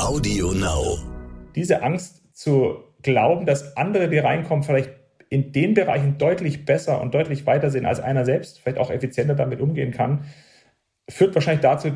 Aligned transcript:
Audio 0.00 0.52
Now. 0.52 0.98
Diese 1.54 1.82
Angst 1.82 2.22
zu 2.36 2.84
glauben, 3.02 3.46
dass 3.46 3.76
andere, 3.76 4.08
die 4.08 4.18
reinkommen, 4.18 4.62
vielleicht 4.62 4.90
in 5.28 5.52
den 5.52 5.74
Bereichen 5.74 6.18
deutlich 6.18 6.64
besser 6.64 7.00
und 7.00 7.14
deutlich 7.14 7.46
weiter 7.46 7.70
sind 7.70 7.86
als 7.86 8.00
einer 8.00 8.24
selbst, 8.24 8.60
vielleicht 8.60 8.78
auch 8.78 8.90
effizienter 8.90 9.34
damit 9.34 9.60
umgehen 9.60 9.92
kann, 9.92 10.24
führt 11.08 11.34
wahrscheinlich 11.34 11.62
dazu, 11.62 11.92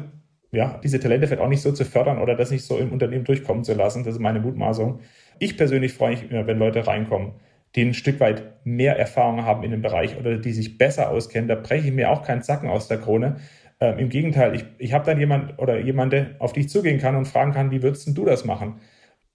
ja, 0.53 0.81
diese 0.83 1.01
Talente 1.01 1.27
vielleicht 1.27 1.43
auch 1.43 1.49
nicht 1.49 1.63
so 1.63 1.73
zu 1.73 1.85
fördern 1.85 2.19
oder 2.19 2.37
das 2.37 2.51
nicht 2.51 2.65
so 2.65 2.79
im 2.79 2.93
Unternehmen 2.93 3.25
durchkommen 3.25 3.65
zu 3.65 3.75
lassen. 3.75 4.05
Das 4.05 4.15
ist 4.15 4.21
meine 4.21 4.41
Mutmaßung. 4.41 5.01
Ich 5.41 5.57
persönlich 5.57 5.93
freue 5.93 6.13
mich 6.13 6.31
immer, 6.31 6.47
wenn 6.47 6.59
Leute 6.59 6.87
reinkommen, 6.87 7.33
die 7.75 7.83
ein 7.83 7.95
Stück 7.95 8.21
weit 8.21 8.65
mehr 8.65 8.97
Erfahrung 8.97 9.45
haben 9.45 9.65
in 9.65 9.73
dem 9.73 9.83
Bereich 9.83 10.17
oder 10.17 10.39
die 10.39 10.53
sich 10.53 10.79
besser 10.79 11.11
auskennen. 11.11 11.49
Da 11.49 11.57
breche 11.57 11.89
ich 11.89 11.95
mir 11.95 12.11
auch 12.11 12.23
keinen 12.23 12.43
Zacken 12.43 12.69
aus 12.69 12.87
der 12.87 12.99
Krone. 12.99 13.37
Ähm, 13.85 13.99
Im 13.99 14.09
Gegenteil, 14.09 14.55
ich, 14.55 14.65
ich 14.79 14.93
habe 14.95 15.05
dann 15.05 15.19
jemand 15.21 15.59
oder 15.59 15.79
jemanden, 15.79 16.37
auf 16.39 16.55
die 16.55 16.61
ich 16.61 16.71
zugehen 16.71 16.99
kann 16.99 17.17
und 17.17 17.27
fragen 17.27 17.53
kann, 17.53 17.71
wie 17.71 17.83
würdest 17.83 18.09
du 18.17 18.25
das 18.25 18.47
machen? 18.47 18.81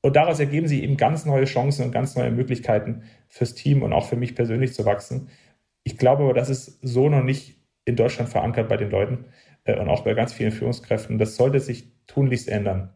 Und 0.02 0.16
daraus 0.16 0.40
ergeben 0.40 0.68
sich 0.68 0.82
eben 0.82 0.98
ganz 0.98 1.26
neue 1.26 1.46
Chancen 1.46 1.86
und 1.86 1.92
ganz 1.92 2.16
neue 2.16 2.32
Möglichkeiten 2.32 3.04
fürs 3.28 3.54
Team 3.54 3.84
und 3.84 3.94
auch 3.94 4.08
für 4.08 4.16
mich 4.16 4.34
persönlich 4.34 4.74
zu 4.74 4.86
wachsen. 4.86 5.30
Ich 5.84 5.98
glaube 5.98 6.24
aber, 6.24 6.34
das 6.34 6.50
ist 6.50 6.80
so 6.82 7.10
noch 7.10 7.24
nicht 7.24 7.58
in 7.86 7.96
Deutschland 7.96 8.30
verankert 8.30 8.70
bei 8.70 8.78
den 8.78 8.90
Leuten 8.90 9.26
äh, 9.66 9.78
und 9.80 9.90
auch 9.90 10.04
bei 10.04 10.16
ganz 10.16 10.34
vielen 10.34 10.52
Führungskräften. 10.52 11.20
Das 11.20 11.36
sollte 11.36 11.60
sich 11.60 11.92
tunlichst 12.08 12.50
ändern. 12.50 12.96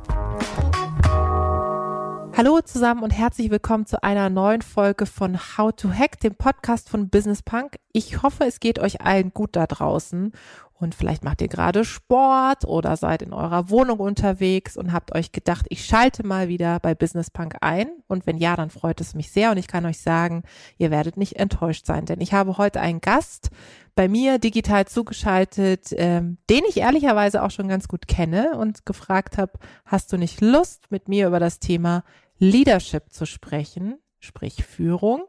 Hallo 2.37 2.61
zusammen 2.61 3.03
und 3.03 3.11
herzlich 3.11 3.51
willkommen 3.51 3.85
zu 3.85 4.01
einer 4.03 4.29
neuen 4.29 4.61
Folge 4.61 5.05
von 5.05 5.37
How 5.37 5.73
to 5.75 5.91
Hack, 5.91 6.19
dem 6.21 6.33
Podcast 6.33 6.89
von 6.89 7.09
Business 7.09 7.43
Punk. 7.43 7.77
Ich 7.91 8.23
hoffe, 8.23 8.45
es 8.45 8.61
geht 8.61 8.79
euch 8.79 9.01
allen 9.01 9.33
gut 9.33 9.57
da 9.57 9.67
draußen 9.67 10.31
und 10.81 10.95
vielleicht 10.95 11.23
macht 11.23 11.41
ihr 11.41 11.49
gerade 11.49 11.85
Sport 11.85 12.65
oder 12.65 12.97
seid 12.97 13.21
in 13.21 13.33
eurer 13.33 13.69
Wohnung 13.69 13.99
unterwegs 13.99 14.77
und 14.77 14.93
habt 14.93 15.13
euch 15.13 15.31
gedacht, 15.31 15.67
ich 15.69 15.85
schalte 15.85 16.25
mal 16.25 16.47
wieder 16.47 16.79
bei 16.79 16.95
Business 16.95 17.29
Punk 17.29 17.57
ein. 17.61 17.87
Und 18.07 18.25
wenn 18.25 18.37
ja, 18.37 18.55
dann 18.55 18.71
freut 18.71 18.99
es 18.99 19.13
mich 19.13 19.29
sehr 19.29 19.51
und 19.51 19.57
ich 19.57 19.67
kann 19.67 19.85
euch 19.85 19.99
sagen, 19.99 20.41
ihr 20.79 20.89
werdet 20.89 21.17
nicht 21.17 21.35
enttäuscht 21.35 21.85
sein, 21.85 22.05
denn 22.05 22.19
ich 22.19 22.33
habe 22.33 22.57
heute 22.57 22.81
einen 22.81 22.99
Gast 22.99 23.51
bei 23.95 24.07
mir 24.07 24.39
digital 24.39 24.87
zugeschaltet, 24.87 25.89
ähm, 25.91 26.37
den 26.49 26.63
ich 26.67 26.77
ehrlicherweise 26.77 27.43
auch 27.43 27.51
schon 27.51 27.67
ganz 27.67 27.87
gut 27.87 28.07
kenne 28.07 28.57
und 28.57 28.85
gefragt 28.85 29.37
habe, 29.37 29.53
hast 29.85 30.11
du 30.13 30.17
nicht 30.17 30.41
Lust, 30.41 30.89
mit 30.89 31.07
mir 31.07 31.27
über 31.27 31.39
das 31.39 31.59
Thema 31.59 32.03
Leadership 32.37 33.11
zu 33.11 33.25
sprechen, 33.25 33.99
sprich 34.19 34.63
Führung, 34.63 35.25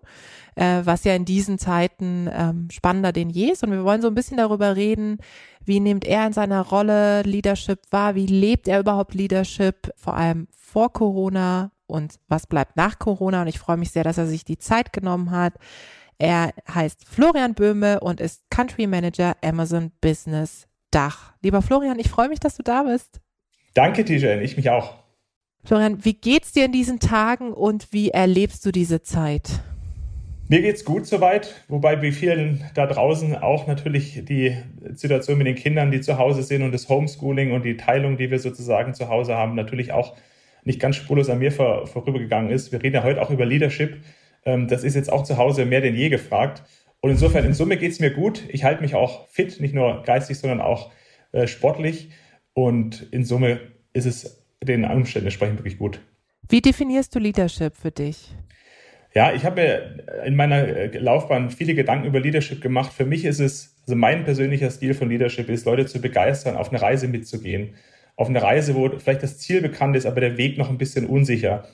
äh, 0.55 0.83
was 0.85 1.05
ja 1.05 1.15
in 1.15 1.25
diesen 1.25 1.59
Zeiten 1.59 2.29
ähm, 2.33 2.69
spannender 2.71 3.13
denn 3.13 3.31
je 3.31 3.51
ist. 3.51 3.63
Und 3.63 3.73
wir 3.73 3.85
wollen 3.85 4.03
so 4.03 4.09
ein 4.09 4.15
bisschen 4.15 4.37
darüber 4.37 4.77
reden, 4.77 5.19
wie 5.65 5.81
nimmt 5.81 6.05
er 6.05 6.27
in 6.27 6.33
seiner 6.33 6.63
Rolle 6.63 7.23
Leadership 7.23 7.81
wahr, 7.91 8.15
wie 8.15 8.27
lebt 8.27 8.69
er 8.69 8.81
überhaupt 8.81 9.15
Leadership, 9.15 9.93
vor 9.97 10.17
allem 10.17 10.49
vor 10.53 10.93
Corona 10.93 11.73
und 11.87 12.19
was 12.29 12.47
bleibt 12.47 12.77
nach 12.77 12.99
Corona. 12.99 13.43
Und 13.43 13.49
ich 13.49 13.59
freue 13.59 13.77
mich 13.77 13.91
sehr, 13.91 14.05
dass 14.05 14.19
er 14.19 14.27
sich 14.27 14.45
die 14.45 14.59
Zeit 14.59 14.93
genommen 14.93 15.31
hat. 15.31 15.55
Er 16.23 16.55
heißt 16.73 17.05
Florian 17.05 17.55
Böhme 17.55 17.99
und 17.99 18.21
ist 18.21 18.45
Country 18.49 18.87
Manager 18.87 19.35
Amazon 19.43 19.91
Business 20.01 20.69
Dach. 20.93 21.33
Lieber 21.43 21.63
Florian, 21.63 21.99
ich 21.99 22.11
freue 22.11 22.29
mich, 22.29 22.39
dass 22.39 22.57
du 22.57 22.63
da 22.63 22.85
bist. 22.85 23.21
Danke, 23.75 24.05
Tijen, 24.05 24.41
ich 24.41 24.57
mich 24.57 24.71
auch. 24.71 24.95
Florian, 25.65 26.05
wie 26.05 26.15
geht's 26.15 26.53
dir 26.53 26.67
in 26.67 26.71
diesen 26.71 27.01
Tagen 27.01 27.53
und 27.53 27.93
wie 27.93 28.11
erlebst 28.11 28.65
du 28.65 28.71
diese 28.71 29.03
Zeit? 29.03 29.63
Mir 30.47 30.63
geht's 30.63 30.85
gut 30.85 31.09
soweit, 31.09 31.65
wobei 31.67 32.03
wie 32.03 32.13
vielen 32.13 32.65
da 32.75 32.87
draußen 32.87 33.35
auch 33.35 33.67
natürlich 33.67 34.25
die 34.25 34.57
Situation 34.95 35.39
mit 35.39 35.49
den 35.49 35.57
Kindern, 35.57 35.91
die 35.91 36.03
zu 36.03 36.19
Hause 36.19 36.45
sind 36.45 36.63
und 36.63 36.71
das 36.71 36.89
Homeschooling 36.89 37.51
und 37.51 37.65
die 37.65 37.77
Teilung, 37.77 38.17
die 38.17 38.31
wir 38.31 38.39
sozusagen 38.39 38.95
zu 38.95 39.09
Hause 39.09 39.35
haben, 39.35 39.57
natürlich 39.57 39.91
auch 39.91 40.15
nicht 40.63 40.79
ganz 40.79 40.95
spurlos 40.95 41.29
an 41.29 41.41
mir 41.41 41.51
vor, 41.51 41.89
vorübergegangen 41.89 42.53
ist. 42.53 42.71
Wir 42.71 42.81
reden 42.81 42.95
ja 42.95 43.03
heute 43.03 43.21
auch 43.21 43.31
über 43.31 43.45
Leadership. 43.45 44.05
Ähm, 44.45 44.69
das 44.69 44.85
ist 44.85 44.95
jetzt 44.95 45.13
auch 45.13 45.25
zu 45.25 45.37
Hause 45.37 45.67
mehr 45.67 45.81
denn 45.81 45.95
je 45.95 46.09
gefragt. 46.09 46.63
Und 47.01 47.11
insofern, 47.11 47.45
in 47.45 47.53
Summe 47.53 47.77
geht's 47.77 48.01
mir 48.01 48.11
gut. 48.11 48.45
Ich 48.49 48.65
halte 48.65 48.81
mich 48.81 48.95
auch 48.95 49.29
fit, 49.29 49.61
nicht 49.61 49.75
nur 49.75 50.03
geistig, 50.03 50.39
sondern 50.39 50.61
auch 50.61 50.93
äh, 51.33 51.47
sportlich. 51.47 52.11
Und 52.55 53.09
in 53.11 53.25
Summe 53.25 53.61
ist 53.93 54.07
es 54.07 54.45
den 54.63 54.85
Umständen 54.85 55.27
entsprechend 55.27 55.59
wirklich 55.59 55.79
gut. 55.79 56.01
Wie 56.49 56.61
definierst 56.61 57.15
du 57.15 57.19
Leadership 57.19 57.77
für 57.77 57.91
dich? 57.91 58.35
Ja, 59.15 59.33
ich 59.35 59.45
habe 59.45 59.61
mir 59.61 60.25
in 60.25 60.37
meiner 60.37 60.89
Laufbahn 60.99 61.51
viele 61.51 61.75
Gedanken 61.75 62.07
über 62.07 62.21
Leadership 62.21 62.63
gemacht. 62.63 62.93
Für 62.93 63.05
mich 63.05 63.25
ist 63.25 63.41
es, 63.41 63.77
also 63.83 63.95
mein 63.97 64.25
persönlicher 64.25 64.71
Stil 64.71 64.95
von 64.95 65.11
Leadership 65.11 65.49
ist, 65.51 65.67
Leute 65.67 65.87
zu 65.87 66.01
begeistern, 66.01 66.57
auf 66.57 66.71
eine 66.71 66.81
Reise 66.81 67.09
mitzugehen. 67.09 67.75
Auf 68.17 68.29
eine 68.29 68.43
Reise, 68.43 68.75
wo 68.75 68.89
vielleicht 68.99 69.23
das 69.23 69.39
Ziel 69.39 69.61
bekannt 69.61 69.97
ist, 69.97 70.07
aber 70.07 70.21
der 70.21 70.37
Weg 70.37 70.57
noch 70.57 70.71
ein 70.71 70.79
bisschen 70.79 71.07
unsicher. 71.07 71.67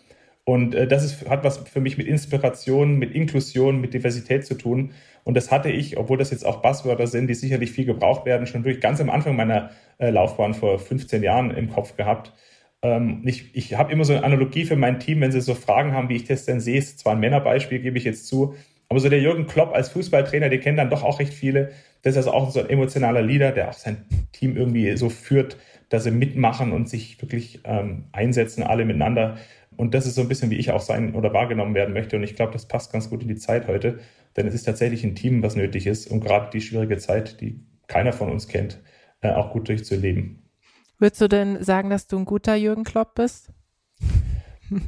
Und 0.49 0.75
äh, 0.75 0.89
das 0.89 1.05
ist, 1.05 1.29
hat 1.29 1.45
was 1.45 1.59
für 1.59 1.83
mich 1.83 1.99
mit 1.99 2.07
Inspiration, 2.07 2.97
mit 2.97 3.15
Inklusion, 3.15 3.83
mit 3.83 3.93
Diversität 3.93 4.47
zu 4.47 4.55
tun. 4.55 4.93
Und 5.23 5.37
das 5.37 5.51
hatte 5.51 5.69
ich, 5.69 5.99
obwohl 5.99 6.17
das 6.17 6.31
jetzt 6.31 6.47
auch 6.47 6.63
Buzzwörter 6.63 7.07
sind, 7.07 7.27
die 7.27 7.35
sicherlich 7.35 7.71
viel 7.71 7.85
gebraucht 7.85 8.25
werden, 8.25 8.47
schon 8.47 8.65
wirklich 8.65 8.81
ganz 8.81 8.99
am 8.99 9.11
Anfang 9.11 9.37
meiner 9.37 9.73
äh, 9.99 10.09
Laufbahn 10.09 10.55
vor 10.55 10.79
15 10.79 11.23
Jahren 11.23 11.51
im 11.51 11.69
Kopf 11.69 11.99
gehabt. 11.99 12.33
Ähm, 12.81 13.21
ich 13.27 13.55
ich 13.55 13.75
habe 13.77 13.93
immer 13.93 14.05
so 14.05 14.15
eine 14.15 14.25
Analogie 14.25 14.65
für 14.65 14.77
mein 14.77 15.01
Team, 15.01 15.21
wenn 15.21 15.33
sie 15.33 15.43
so 15.43 15.53
Fragen 15.55 15.93
haben, 15.93 16.09
wie 16.09 16.17
ich 16.17 16.25
das 16.25 16.47
denn 16.47 16.61
sehe. 16.61 16.79
Ist 16.79 17.01
zwar 17.01 17.13
ein 17.13 17.21
Männerbeispiel, 17.21 17.81
gebe 17.81 17.99
ich 17.99 18.05
jetzt 18.05 18.27
zu, 18.27 18.55
aber 18.89 19.01
so 19.01 19.11
der 19.11 19.21
Jürgen 19.21 19.47
Klopp 19.47 19.75
als 19.75 19.91
Fußballtrainer, 19.91 20.49
den 20.49 20.61
kennen 20.63 20.79
dann 20.79 20.89
doch 20.89 21.05
auch 21.05 21.21
recht 21.21 21.35
viele. 21.35 21.73
Das 22.03 22.13
ist 22.13 22.17
also 22.17 22.33
auch 22.33 22.51
so 22.51 22.61
ein 22.61 22.71
emotionaler 22.71 23.21
Leader, 23.21 23.53
der 23.53 23.69
auch 23.69 23.75
sein 23.75 24.07
Team 24.33 24.57
irgendwie 24.57 24.97
so 24.97 25.11
führt, 25.11 25.59
dass 25.91 26.05
sie 26.05 26.11
mitmachen 26.11 26.73
und 26.73 26.89
sich 26.89 27.21
wirklich 27.21 27.61
ähm, 27.65 28.05
einsetzen, 28.13 28.63
alle 28.63 28.87
miteinander. 28.87 29.37
Und 29.79 29.95
das 29.95 30.07
ist 30.07 30.17
so 30.17 30.23
ein 30.23 30.29
bisschen, 30.29 30.51
wie 30.51 30.57
ich 30.57 30.73
auch 30.73 30.81
sein 30.81 31.15
oder 31.15 31.33
wahrgenommen 31.33 31.75
werden 31.75 31.95
möchte. 31.95 32.17
Und 32.17 32.25
ich 32.25 32.35
glaube, 32.35 32.53
das 32.53 32.67
passt 32.67 32.93
ganz 32.93 33.11
gut 33.11 33.23
in 33.23 33.29
die 33.29 33.37
Zeit 33.37 33.69
heute, 33.69 34.01
denn 34.37 34.47
es 34.49 34.53
ist 34.53 34.65
tatsächlich 34.65 35.05
ein 35.05 35.15
Team, 35.15 35.41
was 35.41 35.55
nötig 35.55 35.87
ist, 35.87 36.11
um 36.11 36.19
gerade 36.21 36.51
die 36.53 36.61
schwierige 36.61 36.99
Zeit, 36.99 37.41
die 37.41 37.61
keiner 37.87 38.13
von 38.13 38.29
uns 38.29 38.49
kennt, 38.49 38.81
äh, 39.21 39.31
auch 39.31 39.53
gut 39.53 39.69
durchzuleben. 39.69 40.43
Würdest 40.99 41.21
du 41.21 41.29
denn 41.29 41.63
sagen, 41.63 41.91
dass 41.91 42.09
du 42.09 42.19
ein 42.19 42.25
guter 42.25 42.57
Jürgen 42.57 42.83
Klopp 42.83 43.15
bist? 43.15 43.53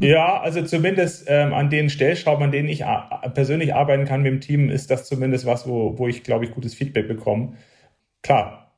ja, 0.01 0.41
also 0.41 0.63
zumindest 0.63 1.27
ähm, 1.29 1.55
an 1.55 1.71
den 1.71 1.89
Stellschrauben, 1.89 2.43
an 2.43 2.51
denen 2.51 2.69
ich 2.69 2.85
persönlich 3.33 3.75
arbeiten 3.75 4.07
kann 4.07 4.23
mit 4.23 4.33
dem 4.33 4.41
Team, 4.41 4.71
ist 4.71 4.91
das 4.91 5.07
zumindest 5.07 5.47
was, 5.47 5.69
wo, 5.69 5.97
wo 5.99 6.09
ich, 6.09 6.25
glaube 6.25 6.45
ich, 6.45 6.51
gutes 6.51 6.75
Feedback 6.75 7.07
bekomme. 7.07 7.55
Klar, 8.23 8.73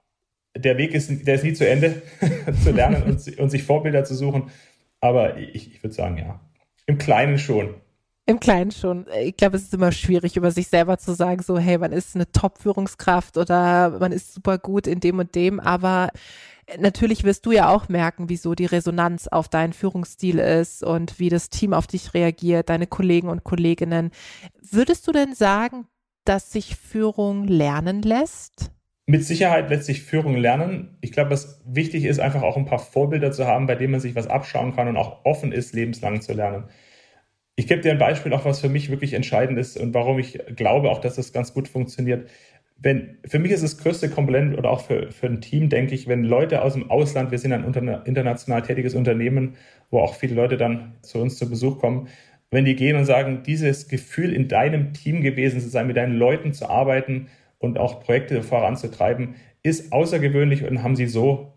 der 0.55 0.77
Weg 0.77 0.95
ist, 0.95 1.27
der 1.27 1.37
ist 1.37 1.45
nie 1.45 1.55
zu 1.55 1.67
Ende, 1.67 2.03
zu 2.63 2.71
lernen 2.71 3.03
und, 3.05 3.39
und, 3.39 3.51
sich 3.51 3.63
Vorbilder 3.63 4.05
zu 4.05 4.15
suchen. 4.15 4.51
Aber 5.03 5.37
ich, 5.37 5.75
ich 5.75 5.83
würde 5.83 5.95
sagen, 5.95 6.17
ja. 6.17 6.41
Im 6.87 6.97
Kleinen 6.97 7.39
schon. 7.39 7.75
Im 8.25 8.39
Kleinen 8.39 8.71
schon. 8.71 9.07
Ich 9.21 9.37
glaube, 9.37 9.57
es 9.57 9.65
ist 9.65 9.75
immer 9.75 9.91
schwierig, 9.91 10.37
über 10.37 10.53
sich 10.53 10.69
selber 10.69 10.97
zu 10.97 11.13
sagen, 11.13 11.43
so, 11.43 11.59
hey, 11.59 11.77
man 11.77 11.93
ist 11.93 12.15
eine 12.15 12.31
Top-Führungskraft 12.31 13.37
oder 13.37 13.99
man 13.99 14.13
ist 14.13 14.33
super 14.33 14.59
gut 14.59 14.87
in 14.87 15.01
dem 15.01 15.19
und 15.19 15.35
dem, 15.35 15.59
aber 15.59 16.11
natürlich 16.79 17.25
wirst 17.25 17.47
du 17.47 17.51
ja 17.51 17.69
auch 17.69 17.89
merken, 17.89 18.29
wieso 18.29 18.55
die 18.55 18.67
Resonanz 18.67 19.27
auf 19.27 19.49
deinen 19.49 19.73
Führungsstil 19.73 20.39
ist 20.39 20.85
und 20.85 21.19
wie 21.19 21.31
das 21.31 21.51
Team 21.51 21.75
auf 21.75 21.89
dich 21.89 22.15
reagiert, 22.15 22.69
deine 22.69 22.87
Kollegen 22.87 23.29
und 23.29 23.43
Kolleginnen. 23.43 24.13
Würdest 24.61 25.09
du 25.09 25.13
denn 25.13 25.35
sagen, 25.35 25.89
dass 26.25 26.53
sich 26.53 26.77
Führung 26.77 27.45
lernen 27.49 28.03
lässt? 28.03 28.71
Mit 29.07 29.25
Sicherheit 29.25 29.69
lässt 29.69 29.87
sich 29.87 30.03
Führung 30.03 30.37
lernen. 30.37 30.97
Ich 31.01 31.13
glaube, 31.13 31.31
was 31.31 31.61
wichtig 31.67 32.05
ist, 32.05 32.21
einfach 32.21 32.43
auch 32.43 32.57
ein 32.57 32.67
paar 32.67 32.79
Vorbilder 32.79 33.33
zu 33.33 33.47
haben, 33.47 33.67
bei 33.67 33.75
denen 33.75 33.93
man 33.93 34.01
sich 34.01 34.15
was 34.15 34.29
abschauen 34.29 34.75
kann 34.75 34.89
und 34.89 34.97
auch 34.97 35.25
offen 35.25 35.53
ist, 35.53 35.75
lebenslang 35.75 36.21
zu 36.21 36.33
lernen. 36.33 36.65
Ich 37.57 37.67
gebe 37.67 37.83
dir 37.83 37.93
ein 37.93 37.99
Beispiel, 37.99 38.33
auch 38.33 38.45
was 38.45 38.61
für 38.61 38.69
mich 38.69 38.91
wirklich 38.91 39.13
entscheidend 39.13 39.59
ist 39.59 39.77
und 39.77 39.93
warum 39.93 40.19
ich 40.19 40.41
glaube 40.57 40.91
auch, 40.91 41.01
dass 41.01 41.17
das 41.17 41.33
ganz 41.33 41.53
gut 41.53 41.69
funktioniert 41.69 42.29
wenn, 42.83 43.19
für 43.25 43.39
mich 43.39 43.53
ist 43.53 43.63
das 43.63 43.79
größte 43.79 44.11
Komponent 44.11 44.59
oder 44.59 44.71
auch 44.71 44.81
für, 44.81 45.13
für 45.13 45.27
ein 45.27 45.41
Team, 45.41 45.69
denke 45.69 45.95
ich, 45.95 46.09
wenn 46.09 46.25
Leute 46.25 46.63
aus 46.63 46.75
dem 46.75 46.91
Ausland, 46.91 47.31
wir 47.31 47.39
sind 47.39 47.53
ein 47.53 47.65
international 47.65 48.63
tätiges 48.63 48.95
Unternehmen, 48.95 49.55
wo 49.91 50.01
auch 50.01 50.15
viele 50.15 50.35
Leute 50.35 50.57
dann 50.57 50.95
zu 51.03 51.19
uns 51.21 51.39
zu 51.39 51.49
Besuch 51.49 51.79
kommen, 51.79 52.09
wenn 52.51 52.65
die 52.65 52.75
gehen 52.75 52.97
und 52.97 53.05
sagen, 53.05 53.43
dieses 53.47 53.89
Gefühl 53.89 54.33
in 54.33 54.49
deinem 54.49 54.93
Team 54.95 55.23
gewesen 55.23 55.61
zu 55.61 55.69
sein, 55.69 55.87
mit 55.87 55.97
deinen 55.97 56.17
Leuten 56.17 56.53
zu 56.53 56.69
arbeiten 56.69 57.29
und 57.63 57.79
auch 57.79 58.01
Projekte 58.01 58.43
voranzutreiben, 58.43 59.37
ist 59.63 59.93
außergewöhnlich 59.93 60.65
und 60.69 60.83
haben 60.83 60.97
sie 60.97 61.07
so 61.07 61.55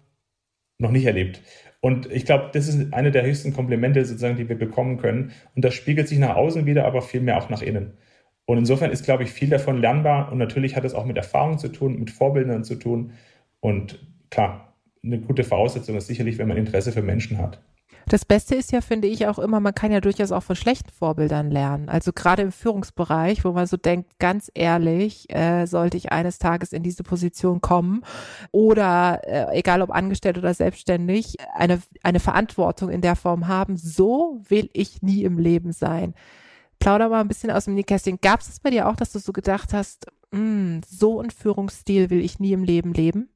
noch 0.78 0.92
nicht 0.92 1.06
erlebt. 1.06 1.42
Und 1.82 2.12
ich 2.12 2.26
glaube, 2.26 2.50
das 2.54 2.68
ist 2.68 2.94
eine 2.94 3.12
der 3.12 3.26
höchsten 3.26 3.54
Komplimente 3.54 4.04
sozusagen, 4.06 4.38
die 4.38 4.50
wir 4.50 4.58
bekommen 4.58 4.98
können. 4.98 5.32
Und 5.56 5.66
das 5.66 5.74
spiegelt 5.74 6.08
sich 6.08 6.20
nach 6.20 6.36
außen 6.36 6.66
wieder, 6.66 6.86
aber 6.86 7.02
vielmehr 7.02 7.38
auch 7.38 7.50
nach 7.50 7.62
innen. 7.62 7.98
Und 8.46 8.58
insofern 8.60 8.92
ist, 8.92 9.06
glaube 9.06 9.24
ich, 9.24 9.32
viel 9.32 9.50
davon 9.50 9.80
lernbar. 9.80 10.32
Und 10.32 10.38
natürlich 10.38 10.76
hat 10.76 10.86
es 10.86 10.94
auch 10.94 11.06
mit 11.06 11.18
Erfahrung 11.18 11.58
zu 11.58 11.70
tun, 11.70 12.00
mit 12.00 12.12
Vorbildern 12.12 12.64
zu 12.64 12.76
tun. 12.76 13.14
Und 13.60 14.00
klar, 14.30 14.76
eine 15.04 15.20
gute 15.20 15.44
Voraussetzung 15.44 15.96
ist 15.96 16.08
sicherlich, 16.08 16.38
wenn 16.38 16.48
man 16.48 16.58
Interesse 16.58 16.92
für 16.92 17.02
Menschen 17.02 17.38
hat. 17.40 17.62
Das 18.08 18.24
Beste 18.24 18.54
ist 18.54 18.72
ja, 18.72 18.82
finde 18.82 19.08
ich 19.08 19.26
auch 19.28 19.40
immer, 19.40 19.60
man 19.60 19.74
kann 19.74 19.92
ja 19.92 20.00
durchaus 20.00 20.32
auch 20.32 20.44
von 20.44 20.56
schlechten 20.56 20.92
Vorbildern 20.92 21.50
lernen. 21.50 21.90
Also 21.90 22.14
gerade 22.14 22.44
im 22.44 22.52
Führungsbereich, 22.52 23.44
wo 23.44 23.52
man 23.52 23.66
so 23.66 23.78
denkt, 23.78 24.20
ganz 24.20 24.52
ehrlich, 24.54 25.28
äh, 25.34 25.66
sollte 25.66 25.98
ich 25.98 26.12
eines 26.12 26.38
Tages 26.38 26.72
in 26.72 26.84
diese 26.84 27.02
Position 27.02 27.62
kommen 27.62 28.04
oder 28.52 29.22
äh, 29.24 29.58
egal 29.58 29.82
ob 29.82 29.90
angestellt 29.90 30.38
oder 30.38 30.54
selbstständig, 30.54 31.38
eine, 31.56 31.82
eine 32.04 32.20
Verantwortung 32.20 32.90
in 32.92 33.02
der 33.02 33.16
Form 33.16 33.48
haben, 33.48 33.76
so 33.76 34.40
will 34.48 34.70
ich 34.74 35.02
nie 35.02 35.24
im 35.24 35.40
Leben 35.40 35.72
sein. 35.72 36.14
Plauder 36.78 37.10
mal 37.10 37.22
ein 37.22 37.28
bisschen 37.28 37.50
aus 37.50 37.66
dem 37.66 37.74
Nähkästchen. 37.74 38.20
Gab 38.22 38.42
es 38.42 38.60
bei 38.60 38.70
dir 38.70 38.88
auch, 38.88 38.96
dass 38.96 39.14
du 39.14 39.20
so 39.20 39.34
gedacht 39.34 39.74
hast, 39.74 40.06
mm, 40.32 40.82
so 40.88 41.22
ein 41.22 41.32
Führungsstil 41.32 42.12
will 42.12 42.24
ich 42.24 42.40
nie 42.40 42.54
im 42.54 42.64
Leben 42.64 42.94
leben? 42.94 43.30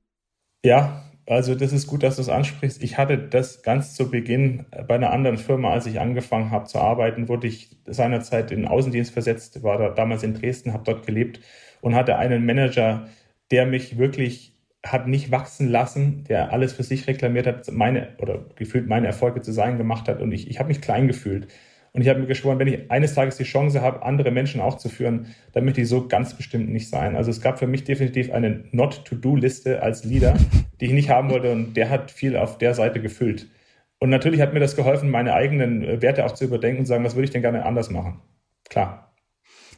Ja, 0.64 1.04
also 1.30 1.54
das 1.54 1.74
ist 1.74 1.86
gut, 1.86 2.02
dass 2.02 2.16
du 2.16 2.24
es 2.24 2.30
ansprichst. 2.30 2.82
Ich 2.82 2.98
hatte 2.98 3.18
das 3.18 3.62
ganz 3.62 3.94
zu 3.94 4.10
Beginn 4.10 4.66
bei 4.88 4.96
einer 4.96 5.12
anderen 5.12 5.38
Firma, 5.38 5.72
als 5.72 5.86
ich 5.86 6.00
angefangen 6.00 6.50
habe 6.50 6.66
zu 6.66 6.80
arbeiten, 6.80 7.28
wurde 7.28 7.48
ich 7.48 7.78
seinerzeit 7.86 8.52
in 8.52 8.62
den 8.62 8.68
Außendienst 8.68 9.14
versetzt, 9.14 9.62
war 9.62 9.78
da 9.78 9.90
damals 9.90 10.24
in 10.24 10.34
Dresden, 10.34 10.74
habe 10.74 10.84
dort 10.86 11.06
gelebt 11.06 11.40
und 11.82 11.94
hatte 11.94 12.18
einen 12.18 12.46
Manager, 12.46 13.08
der 13.52 13.68
mich 13.68 14.00
wirklich 14.00 14.56
hat 14.84 15.08
nicht 15.08 15.30
wachsen 15.30 15.70
lassen, 15.70 16.24
der 16.24 16.52
alles 16.52 16.74
für 16.74 16.84
sich 16.84 17.06
reklamiert 17.06 17.46
hat, 17.46 17.72
meine 17.72 18.16
oder 18.20 18.46
gefühlt 18.56 18.88
meine 18.88 19.08
Erfolge 19.08 19.42
zu 19.42 19.52
sein 19.52 19.78
gemacht 19.78 20.08
hat 20.08 20.22
und 20.22 20.32
ich, 20.32 20.50
ich 20.50 20.58
habe 20.58 20.70
mich 20.70 20.82
klein 20.82 21.08
gefühlt. 21.08 21.48
Und 21.94 22.02
ich 22.02 22.10
habe 22.10 22.20
mir 22.20 22.28
geschworen, 22.28 22.60
wenn 22.60 22.68
ich 22.68 22.92
eines 22.92 23.16
Tages 23.16 23.38
die 23.38 23.44
Chance 23.44 23.82
habe, 23.82 24.04
andere 24.04 24.32
Menschen 24.32 24.62
auch 24.62 24.78
zu 24.78 24.90
führen, 24.90 25.28
dann 25.54 25.66
möchte 25.66 25.82
ich 25.82 25.90
so 25.90 26.08
ganz 26.08 26.36
bestimmt 26.36 26.70
nicht 26.70 26.90
sein. 26.90 27.16
Also 27.16 27.32
es 27.32 27.42
gab 27.42 27.60
für 27.60 27.68
mich 27.68 27.84
definitiv 27.84 28.32
eine 28.32 28.64
Not-to-Do-Liste 28.72 29.82
als 29.82 30.04
Leader, 30.04 30.38
die 30.80 30.86
ich 30.86 30.92
nicht 30.92 31.10
haben 31.10 31.30
wollte 31.30 31.52
und 31.52 31.74
der 31.76 31.90
hat 31.90 32.12
viel 32.12 32.38
auf 32.38 32.58
der 32.58 32.74
Seite 32.74 33.02
gefüllt. 33.02 33.48
Und 34.00 34.10
natürlich 34.10 34.42
hat 34.42 34.54
mir 34.54 34.60
das 34.60 34.76
geholfen, 34.76 35.10
meine 35.10 35.34
eigenen 35.34 35.84
äh, 35.84 36.02
Werte 36.02 36.26
auch 36.26 36.32
zu 36.32 36.46
überdenken 36.46 36.82
und 36.82 36.86
sagen, 36.86 37.04
was 37.04 37.16
würde 37.16 37.26
ich 37.26 37.32
denn 37.32 37.42
gerne 37.42 37.66
anders 37.66 37.90
machen? 37.90 38.22
Klar. 38.70 39.14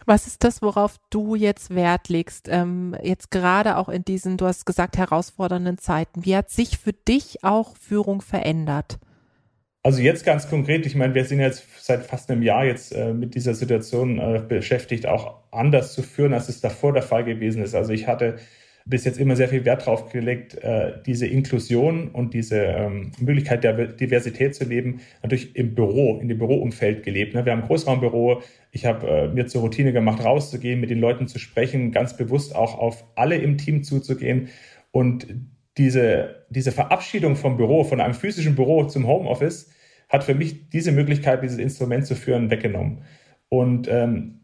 Was 0.06 0.28
ist 0.28 0.44
das, 0.44 0.62
worauf 0.62 0.98
du 1.10 1.36
jetzt 1.36 1.74
Wert 1.76 2.10
legst? 2.10 2.48
Ähm, 2.50 2.96
jetzt 3.04 3.32
gerade 3.32 3.78
auch 3.78 3.90
in 3.90 4.04
diesen, 4.04 4.38
du 4.38 4.46
hast 4.46 4.66
gesagt, 4.66 4.98
herausfordernden 4.98 5.78
Zeiten. 5.78 6.26
Wie 6.26 6.36
hat 6.36 6.50
sich 6.50 6.78
für 6.78 6.94
dich 6.94 7.44
auch 7.44 7.76
Führung 7.78 8.22
verändert? 8.22 9.00
Also 9.84 10.02
jetzt 10.02 10.26
ganz 10.26 10.48
konkret, 10.48 10.86
ich 10.86 10.96
meine, 10.96 11.16
wir 11.16 11.26
sind 11.26 11.40
jetzt 11.40 11.66
seit 11.84 12.06
fast 12.06 12.30
einem 12.30 12.44
Jahr 12.44 12.66
jetzt 12.66 12.92
äh, 12.92 13.14
mit 13.14 13.34
dieser 13.34 13.56
Situation 13.56 14.20
äh, 14.20 14.44
beschäftigt, 14.48 15.08
auch 15.08 15.42
anders 15.52 15.94
zu 15.94 16.04
führen, 16.04 16.34
als 16.34 16.50
es 16.50 16.62
davor 16.62 16.94
der 16.94 17.02
Fall 17.02 17.24
gewesen 17.24 17.64
ist. 17.64 17.74
Also 17.74 17.92
ich 17.92 18.06
hatte 18.08 18.38
bis 18.86 19.06
jetzt 19.06 19.20
immer 19.20 19.36
sehr 19.36 19.50
viel 19.50 19.66
Wert 19.66 19.86
drauf 19.86 20.10
gelegt, 20.10 20.56
äh, 20.56 20.94
diese 21.06 21.26
Inklusion 21.26 22.10
und 22.10 22.34
diese 22.34 22.58
ähm, 22.58 23.12
Möglichkeit 23.20 23.64
der 23.64 23.88
Diversität 23.88 24.54
zu 24.54 24.66
leben, 24.66 25.02
natürlich 25.24 25.56
im 25.56 25.74
Büro, 25.74 26.20
in 26.20 26.28
dem 26.28 26.38
Büroumfeld 26.38 27.04
gelebt. 27.04 27.34
Ne? 27.34 27.46
Wir 27.46 27.54
haben 27.54 27.62
Großraumbüro. 27.64 28.42
Ich 28.72 28.86
habe 28.86 29.08
äh, 29.08 29.28
mir 29.30 29.48
zur 29.48 29.62
Routine 29.62 29.94
gemacht, 29.94 30.24
rauszugehen, 30.24 30.80
mit 30.80 30.90
den 30.92 31.00
Leuten 31.00 31.28
zu 31.28 31.40
sprechen, 31.40 31.92
ganz 31.92 32.16
bewusst 32.18 32.56
auch 32.56 32.78
auf 32.78 33.04
alle 33.16 33.38
im 33.38 33.58
Team 33.58 33.84
zuzugehen. 33.84 34.50
Und 34.92 35.28
diese, 35.78 36.46
diese 36.50 36.72
Verabschiedung 36.72 37.36
vom 37.36 37.58
Büro, 37.58 37.84
von 37.84 38.02
einem 38.02 38.14
physischen 38.14 38.56
Büro 38.56 38.84
zum 38.86 39.08
Homeoffice, 39.08 39.70
hat 40.10 40.24
für 40.24 40.36
mich 40.36 40.70
diese 40.70 40.92
Möglichkeit, 40.92 41.42
dieses 41.42 41.58
Instrument 41.58 42.06
zu 42.06 42.16
führen, 42.16 42.52
weggenommen. 42.52 43.04
Und 43.48 43.88
ähm, 43.88 44.42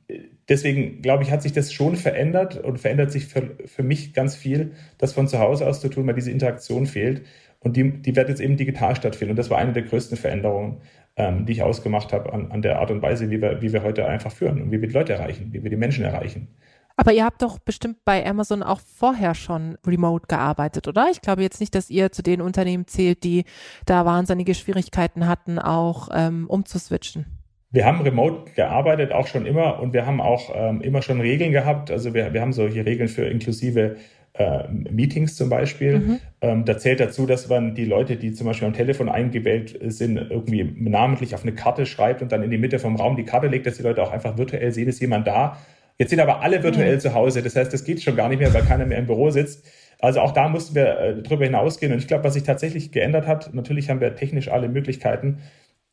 deswegen, 0.48 1.02
glaube 1.02 1.24
ich, 1.24 1.32
hat 1.32 1.42
sich 1.42 1.54
das 1.54 1.74
schon 1.74 1.96
verändert 1.96 2.58
und 2.58 2.80
verändert 2.80 3.12
sich 3.12 3.26
für, 3.26 3.58
für 3.66 3.84
mich 3.84 4.14
ganz 4.14 4.36
viel, 4.36 4.74
das 4.98 5.14
von 5.14 5.28
zu 5.28 5.40
Hause 5.40 5.68
aus 5.68 5.82
zu 5.82 5.90
tun, 5.90 6.08
weil 6.08 6.16
diese 6.16 6.32
Interaktion 6.32 6.86
fehlt. 6.86 7.24
Und 7.60 7.76
die, 7.76 8.02
die 8.02 8.16
wird 8.16 8.30
jetzt 8.30 8.40
eben 8.40 8.56
digital 8.56 8.96
stattfinden. 8.96 9.32
Und 9.32 9.38
das 9.38 9.50
war 9.50 9.58
eine 9.58 9.74
der 9.74 9.84
größten 9.84 10.18
Veränderungen, 10.18 10.82
ähm, 11.18 11.46
die 11.46 11.54
ich 11.54 11.64
ausgemacht 11.64 12.14
habe 12.14 12.32
an, 12.32 12.52
an 12.52 12.62
der 12.62 12.80
Art 12.80 12.92
und 12.92 13.02
Weise, 13.02 13.30
wie 13.30 13.42
wir, 13.42 13.62
wie 13.62 13.74
wir 13.74 13.84
heute 13.84 14.08
einfach 14.08 14.32
führen 14.32 14.62
und 14.62 14.72
wie 14.72 14.80
wir 14.80 14.88
die 14.88 14.94
Leute 14.94 15.14
erreichen, 15.14 15.52
wie 15.52 15.64
wir 15.64 15.70
die 15.70 15.76
Menschen 15.76 16.06
erreichen. 16.06 16.50
Aber 16.98 17.14
ihr 17.14 17.24
habt 17.24 17.44
doch 17.44 17.60
bestimmt 17.60 18.04
bei 18.06 18.26
Amazon 18.26 18.64
auch 18.64 18.80
vorher 18.80 19.36
schon 19.36 19.78
remote 19.86 20.26
gearbeitet, 20.28 20.88
oder? 20.88 21.08
Ich 21.12 21.22
glaube 21.22 21.44
jetzt 21.44 21.60
nicht, 21.60 21.76
dass 21.76 21.92
ihr 21.92 22.12
zu 22.12 22.24
den 22.24 22.42
Unternehmen 22.42 22.88
zählt, 22.88 23.24
die 23.24 23.46
da 23.86 24.04
wahnsinnige 24.04 24.56
Schwierigkeiten 24.56 25.28
hatten, 25.28 25.60
auch 25.60 26.10
ähm, 26.12 26.48
umzuswitchen. 26.48 27.28
Wir 27.70 27.86
haben 27.86 28.02
remote 28.02 28.52
gearbeitet, 28.56 29.12
auch 29.12 29.28
schon 29.28 29.46
immer, 29.46 29.80
und 29.80 29.94
wir 29.94 30.08
haben 30.08 30.20
auch 30.20 30.52
ähm, 30.56 30.82
immer 30.82 31.04
schon 31.04 31.22
Regeln 31.22 31.52
gehabt. 31.52 31.92
Also 31.92 32.16
wir, 32.16 32.34
wir 32.34 32.42
haben 32.42 32.54
solche 32.54 32.84
Regeln 32.84 33.10
für 33.10 33.26
inklusive 33.26 33.98
äh, 34.34 34.68
Meetings 34.70 35.36
zum 35.36 35.50
Beispiel. 35.50 36.00
Mhm. 36.00 36.20
Ähm, 36.42 36.66
da 36.66 36.80
zählt 36.80 37.00
dazu, 37.00 37.28
dass 37.28 37.48
man 37.48 37.76
die 37.76 37.86
Leute, 37.86 38.16
die 38.16 38.34
zum 38.34 38.48
Beispiel 38.48 38.68
am 38.68 38.74
Telefon 38.74 39.08
eingewählt 39.08 39.78
sind, 39.92 40.18
irgendwie 40.18 40.64
namentlich 40.64 41.36
auf 41.36 41.44
eine 41.44 41.54
Karte 41.54 41.86
schreibt 41.86 42.24
und 42.24 42.32
dann 42.32 42.42
in 42.42 42.50
die 42.50 42.58
Mitte 42.58 42.80
vom 42.80 42.96
Raum 42.96 43.16
die 43.16 43.26
Karte 43.26 43.48
legt, 43.48 43.68
dass 43.68 43.78
die 43.78 43.84
Leute 43.84 44.02
auch 44.02 44.12
einfach 44.12 44.38
virtuell 44.38 44.72
sehen, 44.72 44.88
ist 44.88 45.00
jemand 45.00 45.28
da 45.28 45.58
Jetzt 45.98 46.12
sind 46.12 46.20
aber 46.20 46.42
alle 46.42 46.62
virtuell 46.64 46.96
mhm. 46.96 47.00
zu 47.00 47.14
Hause. 47.14 47.42
Das 47.42 47.56
heißt, 47.56 47.74
das 47.74 47.84
geht 47.84 48.02
schon 48.02 48.16
gar 48.16 48.30
nicht 48.30 48.40
mehr, 48.40 48.54
weil 48.54 48.64
keiner 48.64 48.86
mehr 48.86 49.00
im 49.00 49.08
Büro 49.08 49.30
sitzt. 49.30 49.66
Also 50.00 50.20
auch 50.20 50.32
da 50.32 50.48
mussten 50.48 50.76
wir 50.76 51.00
äh, 51.00 51.22
drüber 51.24 51.46
hinausgehen. 51.46 51.92
Und 51.92 52.00
ich 52.00 52.08
glaube, 52.08 52.24
was 52.24 52.34
sich 52.34 52.44
tatsächlich 52.44 52.92
geändert 52.92 53.26
hat, 53.26 53.54
natürlich 53.54 53.90
haben 53.90 54.00
wir 54.00 54.16
technisch 54.16 54.48
alle 54.50 54.70
Möglichkeiten, 54.70 55.40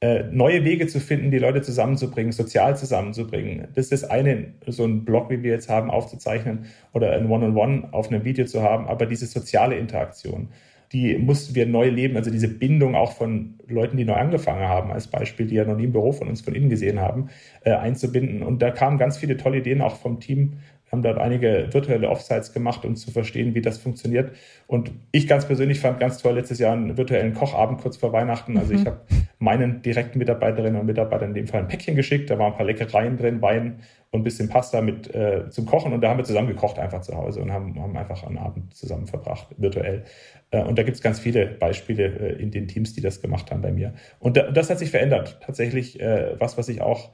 äh, 0.01 0.25
neue 0.25 0.65
Wege 0.65 0.87
zu 0.87 1.01
finden, 1.01 1.31
die 1.31 1.39
Leute 1.39 1.63
zusammenzubringen, 1.63 2.33
sozial 2.33 2.77
zusammenzubringen. 2.77 3.69
Das 3.75 3.87
ist 3.87 3.93
das 3.93 4.11
eine, 4.11 4.53
so 4.67 4.85
ein 4.85 5.07
Blog, 5.07 5.31
wie 5.31 5.43
wir 5.43 5.53
jetzt 5.53 5.71
haben, 5.71 5.91
aufzuzeichnen 5.91 6.67
oder 6.93 7.13
ein 7.13 7.31
One-on-One 7.31 7.77
-on 7.77 7.85
-One 7.85 7.93
auf 7.93 8.09
einem 8.09 8.25
Video 8.25 8.45
zu 8.45 8.63
haben, 8.63 8.87
aber 8.87 9.07
diese 9.07 9.25
soziale 9.27 9.77
Interaktion 9.77 10.49
die 10.93 11.17
mussten 11.19 11.55
wir 11.55 11.67
neu 11.67 11.89
leben. 11.89 12.17
Also 12.17 12.31
diese 12.31 12.49
Bindung 12.49 12.95
auch 12.95 13.13
von 13.13 13.55
Leuten, 13.67 13.97
die 13.97 14.05
neu 14.05 14.15
angefangen 14.15 14.69
haben, 14.69 14.93
als 14.93 15.09
Beispiel, 15.09 15.47
die 15.47 15.57
ja 15.57 15.65
noch 15.65 15.77
nie 15.77 15.85
im 15.85 15.93
Büro 15.93 16.13
von 16.13 16.29
uns 16.29 16.41
von 16.41 16.55
innen 16.55 16.71
gesehen 16.71 17.01
haben, 17.01 17.29
äh, 17.63 17.73
einzubinden. 17.73 18.43
Und 18.43 18.63
da 18.63 18.71
kamen 18.71 18.99
ganz 18.99 19.17
viele 19.17 19.37
tolle 19.37 19.59
Ideen 19.59 19.81
auch 19.81 19.97
vom 19.97 20.21
Team. 20.21 20.55
Wir 20.85 20.93
haben 20.93 21.03
dort 21.03 21.19
einige 21.19 21.69
virtuelle 21.73 22.09
Offsites 22.09 22.53
gemacht, 22.53 22.85
um 22.85 22.95
zu 22.95 23.11
verstehen, 23.11 23.55
wie 23.55 23.63
das 23.63 23.79
funktioniert. 23.79 24.33
Und 24.67 24.93
ich 25.11 25.27
ganz 25.27 25.47
persönlich 25.47 25.81
fand 25.81 25.99
ganz 25.99 26.19
toll 26.19 26.35
letztes 26.35 26.59
Jahr 26.59 26.75
einen 26.75 26.97
virtuellen 26.97 27.35
Kochabend 27.35 27.81
kurz 27.81 27.97
vor 27.97 28.13
Weihnachten. 28.13 28.57
Also 28.57 28.73
mhm. 28.73 28.79
ich 28.79 28.87
habe 28.87 29.01
meinen 29.39 29.83
direkten 29.83 30.19
Mitarbeiterinnen 30.19 30.81
und 30.81 30.87
Mitarbeitern 30.87 31.31
in 31.31 31.35
dem 31.35 31.47
Fall 31.49 31.61
ein 31.61 31.69
Päckchen 31.69 31.97
geschickt. 31.97 32.31
Da 32.31 32.39
waren 32.39 32.53
ein 32.53 32.57
paar 32.57 32.67
Leckereien 32.67 33.17
drin, 33.17 33.43
Wein 33.43 33.81
und 34.15 34.21
ein 34.21 34.25
bisschen 34.25 34.49
Pasta 34.49 34.81
mit 34.81 35.13
äh, 35.13 35.51
zum 35.51 35.67
Kochen. 35.67 35.93
Und 35.93 36.01
da 36.01 36.09
haben 36.09 36.19
wir 36.19 36.25
zusammen 36.25 36.47
gekocht 36.47 36.79
einfach 36.79 37.01
zu 37.01 37.17
Hause 37.17 37.41
und 37.41 37.53
haben, 37.53 37.81
haben 37.83 37.97
einfach 37.97 38.23
einen 38.23 38.39
Abend 38.39 38.73
zusammen 38.73 39.09
verbracht, 39.09 39.49
virtuell. 39.57 40.05
Äh, 40.53 40.63
und 40.63 40.79
da 40.79 40.85
gibt 40.85 40.97
es 40.97 41.03
ganz 41.03 41.19
viele 41.19 41.47
Beispiele 41.47 42.05
äh, 42.05 42.41
in 42.41 42.53
den 42.53 42.69
Teams, 42.69 42.95
die 42.95 43.01
das 43.01 43.21
gemacht 43.21 43.51
haben 43.51 43.61
bei 43.61 43.73
mir. 43.73 43.95
Und 44.21 44.37
das 44.37 44.71
hat 44.71 44.79
sich 44.79 44.93
verändert. 44.93 45.41
Tatsächlich 45.45 46.01
äh, 46.01 46.37
was, 46.39 46.57
was 46.57 46.69
ich 46.69 46.81
auch 46.81 47.11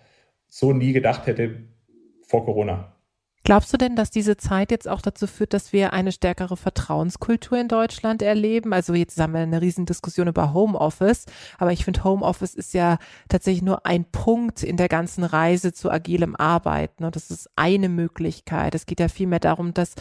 so 0.49 0.75
nie 0.75 0.93
gedacht 0.93 1.27
hätte 1.27 1.63
vor 2.23 2.45
Corona. 2.45 2.93
Glaubst 3.43 3.73
du 3.73 3.79
denn, 3.79 3.97
dass 3.97 4.11
diese 4.11 4.37
Zeit 4.37 4.71
jetzt 4.71 4.87
auch 4.87 5.01
dazu 5.01 5.27
führt, 5.27 5.55
dass 5.55 5.73
wir 5.73 5.95
eine 5.95 6.13
stärkere 6.13 6.59
Vertrauenskultur 6.59 7.59
in 7.59 7.69
Deutschland 7.69 8.21
erleben? 8.21 8.75
Also 8.75 8.93
jetzt 8.93 9.19
haben 9.19 9.33
wir 9.33 9.41
eine 9.41 9.63
Riesendiskussion 9.63 10.29
über 10.29 10.53
Homeoffice, 10.53 11.25
aber 11.59 11.73
ich 11.73 11.85
finde, 11.87 12.05
Homeoffice 12.05 12.55
ist 12.55 12.75
ja 12.75 12.99
tatsächlich 13.31 13.63
nur 13.63 13.87
ein 13.87 14.05
Punkt 14.05 14.63
in 14.63 14.77
der 14.77 14.89
ganzen 14.89 15.25
Reise 15.25 15.73
zu 15.73 15.91
agilem 15.91 16.37
Arbeiten. 16.37 17.11
das 17.11 17.31
ist 17.31 17.49
eine 17.57 17.89
Möglichkeit. 17.89 18.75
Es 18.75 18.85
geht 18.85 19.01
ja 19.01 19.09
vielmehr 19.09 19.41
darum, 19.41 19.73
dass 19.73 19.95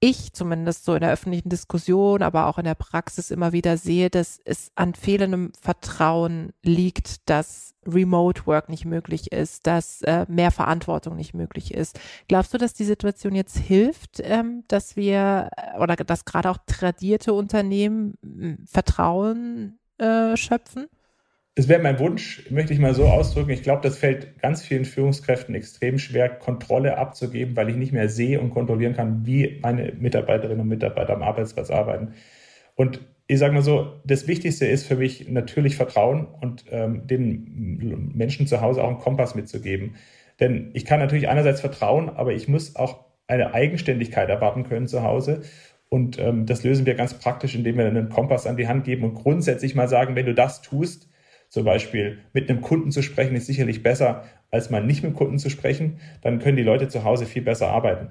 ich 0.00 0.32
zumindest 0.32 0.84
so 0.84 0.94
in 0.94 1.00
der 1.00 1.12
öffentlichen 1.12 1.48
Diskussion, 1.48 2.22
aber 2.22 2.46
auch 2.46 2.58
in 2.58 2.64
der 2.64 2.74
Praxis 2.74 3.30
immer 3.30 3.52
wieder 3.52 3.76
sehe, 3.76 4.10
dass 4.10 4.40
es 4.44 4.70
an 4.74 4.94
fehlendem 4.94 5.52
Vertrauen 5.60 6.52
liegt, 6.62 7.28
dass 7.28 7.74
Remote 7.86 8.46
Work 8.46 8.68
nicht 8.68 8.84
möglich 8.84 9.32
ist, 9.32 9.66
dass 9.66 10.02
äh, 10.02 10.26
mehr 10.28 10.50
Verantwortung 10.50 11.16
nicht 11.16 11.34
möglich 11.34 11.72
ist. 11.72 11.98
Glaubst 12.28 12.52
du, 12.54 12.58
dass 12.58 12.74
die 12.74 12.84
Situation 12.84 13.34
jetzt 13.34 13.56
hilft, 13.56 14.20
ähm, 14.22 14.64
dass 14.68 14.96
wir 14.96 15.50
äh, 15.56 15.78
oder 15.78 15.96
dass 15.96 16.24
gerade 16.24 16.50
auch 16.50 16.58
tradierte 16.66 17.32
Unternehmen 17.32 18.14
Vertrauen 18.66 19.78
äh, 19.98 20.36
schöpfen? 20.36 20.86
Es 21.56 21.68
wäre 21.68 21.82
mein 21.82 21.98
Wunsch, 22.00 22.50
möchte 22.50 22.72
ich 22.72 22.80
mal 22.80 22.94
so 22.94 23.04
ausdrücken. 23.04 23.50
Ich 23.50 23.62
glaube, 23.62 23.82
das 23.82 23.96
fällt 23.96 24.40
ganz 24.40 24.62
vielen 24.62 24.84
Führungskräften 24.84 25.54
extrem 25.54 25.98
schwer, 25.98 26.28
Kontrolle 26.28 26.98
abzugeben, 26.98 27.54
weil 27.56 27.70
ich 27.70 27.76
nicht 27.76 27.92
mehr 27.92 28.08
sehe 28.08 28.40
und 28.40 28.50
kontrollieren 28.50 28.94
kann, 28.94 29.24
wie 29.24 29.60
meine 29.62 29.92
Mitarbeiterinnen 29.92 30.60
und 30.60 30.68
Mitarbeiter 30.68 31.14
am 31.14 31.22
Arbeitsplatz 31.22 31.70
arbeiten. 31.70 32.14
Und 32.74 33.00
ich 33.28 33.38
sage 33.38 33.54
mal 33.54 33.62
so, 33.62 34.00
das 34.04 34.26
Wichtigste 34.26 34.66
ist 34.66 34.86
für 34.86 34.96
mich 34.96 35.28
natürlich 35.28 35.76
Vertrauen 35.76 36.26
und 36.26 36.64
ähm, 36.70 37.06
den 37.06 38.12
Menschen 38.14 38.46
zu 38.46 38.60
Hause 38.60 38.82
auch 38.82 38.88
einen 38.88 38.98
Kompass 38.98 39.34
mitzugeben. 39.34 39.94
Denn 40.40 40.70
ich 40.74 40.84
kann 40.84 40.98
natürlich 40.98 41.28
einerseits 41.28 41.60
vertrauen, 41.60 42.10
aber 42.10 42.32
ich 42.32 42.48
muss 42.48 42.74
auch 42.74 43.04
eine 43.28 43.54
Eigenständigkeit 43.54 44.28
erwarten 44.28 44.64
können 44.64 44.88
zu 44.88 45.02
Hause 45.02 45.42
Und 45.88 46.18
ähm, 46.18 46.46
das 46.46 46.64
lösen 46.64 46.86
wir 46.86 46.94
ganz 46.94 47.14
praktisch, 47.14 47.54
indem 47.54 47.78
wir 47.78 47.86
einen 47.86 48.08
Kompass 48.08 48.46
an 48.46 48.56
die 48.56 48.66
Hand 48.66 48.84
geben 48.84 49.04
und 49.04 49.14
grundsätzlich 49.14 49.76
mal 49.76 49.88
sagen, 49.88 50.16
wenn 50.16 50.26
du 50.26 50.34
das 50.34 50.60
tust, 50.60 51.08
zum 51.54 51.64
Beispiel 51.64 52.18
mit 52.32 52.50
einem 52.50 52.62
Kunden 52.62 52.90
zu 52.90 53.00
sprechen, 53.00 53.36
ist 53.36 53.46
sicherlich 53.46 53.84
besser, 53.84 54.24
als 54.50 54.70
mal 54.70 54.82
nicht 54.82 55.04
mit 55.04 55.12
dem 55.12 55.16
Kunden 55.16 55.38
zu 55.38 55.50
sprechen. 55.50 56.00
Dann 56.20 56.40
können 56.40 56.56
die 56.56 56.64
Leute 56.64 56.88
zu 56.88 57.04
Hause 57.04 57.26
viel 57.26 57.42
besser 57.42 57.68
arbeiten. 57.68 58.10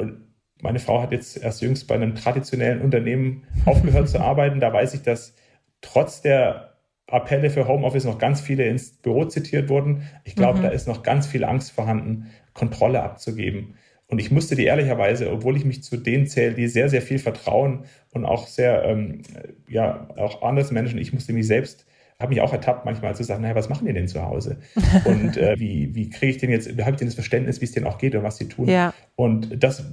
Und 0.00 0.22
meine 0.62 0.78
Frau 0.78 1.02
hat 1.02 1.12
jetzt 1.12 1.36
erst 1.36 1.60
jüngst 1.60 1.86
bei 1.86 1.96
einem 1.96 2.14
traditionellen 2.14 2.80
Unternehmen 2.80 3.44
aufgehört 3.66 4.08
zu 4.08 4.20
arbeiten. 4.20 4.58
Da 4.58 4.72
weiß 4.72 4.94
ich, 4.94 5.02
dass 5.02 5.36
trotz 5.82 6.22
der 6.22 6.78
Appelle 7.08 7.50
für 7.50 7.68
Homeoffice 7.68 8.06
noch 8.06 8.16
ganz 8.16 8.40
viele 8.40 8.64
ins 8.66 8.92
Büro 8.92 9.26
zitiert 9.26 9.68
wurden. 9.68 10.08
Ich 10.24 10.34
glaube, 10.34 10.60
mhm. 10.60 10.62
da 10.62 10.68
ist 10.70 10.88
noch 10.88 11.02
ganz 11.02 11.26
viel 11.26 11.44
Angst 11.44 11.72
vorhanden, 11.72 12.30
Kontrolle 12.54 13.02
abzugeben. 13.02 13.74
Und 14.06 14.18
ich 14.18 14.30
musste 14.30 14.56
die 14.56 14.64
ehrlicherweise, 14.64 15.30
obwohl 15.30 15.58
ich 15.58 15.66
mich 15.66 15.82
zu 15.82 15.98
denen 15.98 16.26
zähle, 16.26 16.54
die 16.54 16.68
sehr, 16.68 16.88
sehr 16.88 17.02
viel 17.02 17.18
vertrauen 17.18 17.84
und 18.12 18.24
auch 18.24 18.46
sehr, 18.46 18.82
ähm, 18.84 19.20
ja, 19.68 20.08
auch 20.16 20.40
anders 20.40 20.70
Menschen, 20.70 20.98
ich 20.98 21.12
musste 21.12 21.34
mich 21.34 21.46
selbst 21.46 21.86
habe 22.22 22.30
mich 22.30 22.40
auch 22.40 22.52
ertappt, 22.52 22.84
manchmal 22.84 23.14
zu 23.14 23.24
sagen, 23.24 23.42
naja, 23.42 23.54
was 23.54 23.68
machen 23.68 23.86
die 23.86 23.92
denn 23.92 24.08
zu 24.08 24.22
Hause? 24.22 24.58
Und 25.04 25.36
äh, 25.36 25.58
wie, 25.58 25.94
wie 25.94 26.08
kriege 26.08 26.32
ich 26.32 26.38
denn 26.38 26.50
jetzt, 26.50 26.68
habe 26.68 26.92
ich 26.92 26.96
denn 26.96 27.08
das 27.08 27.14
Verständnis, 27.14 27.60
wie 27.60 27.66
es 27.66 27.72
denen 27.72 27.86
auch 27.86 27.98
geht 27.98 28.14
und 28.14 28.22
was 28.22 28.38
sie 28.38 28.48
tun? 28.48 28.68
Ja. 28.68 28.94
Und 29.16 29.62
das 29.62 29.84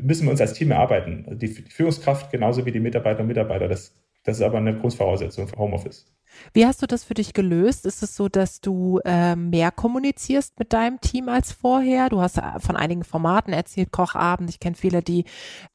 müssen 0.00 0.26
wir 0.26 0.30
uns 0.32 0.40
als 0.40 0.52
Team 0.52 0.70
erarbeiten. 0.70 1.26
Die, 1.38 1.52
die 1.54 1.70
Führungskraft 1.70 2.30
genauso 2.30 2.66
wie 2.66 2.72
die 2.72 2.80
Mitarbeiter 2.80 3.20
und 3.20 3.28
Mitarbeiter, 3.28 3.68
das, 3.68 3.94
das 4.26 4.38
ist 4.38 4.42
aber 4.42 4.58
eine 4.58 4.76
Grundvoraussetzung 4.76 5.46
für 5.46 5.56
Homeoffice. 5.56 6.04
Wie 6.52 6.66
hast 6.66 6.82
du 6.82 6.86
das 6.86 7.04
für 7.04 7.14
dich 7.14 7.32
gelöst? 7.32 7.86
Ist 7.86 8.02
es 8.02 8.16
so, 8.16 8.28
dass 8.28 8.60
du 8.60 8.98
äh, 9.04 9.36
mehr 9.36 9.70
kommunizierst 9.70 10.58
mit 10.58 10.72
deinem 10.72 11.00
Team 11.00 11.28
als 11.28 11.52
vorher? 11.52 12.08
Du 12.08 12.20
hast 12.20 12.38
äh, 12.38 12.58
von 12.58 12.76
einigen 12.76 13.04
Formaten 13.04 13.52
erzählt, 13.52 13.92
Kochabend. 13.92 14.50
Ich 14.50 14.58
kenne 14.58 14.74
viele, 14.74 15.00
die 15.00 15.24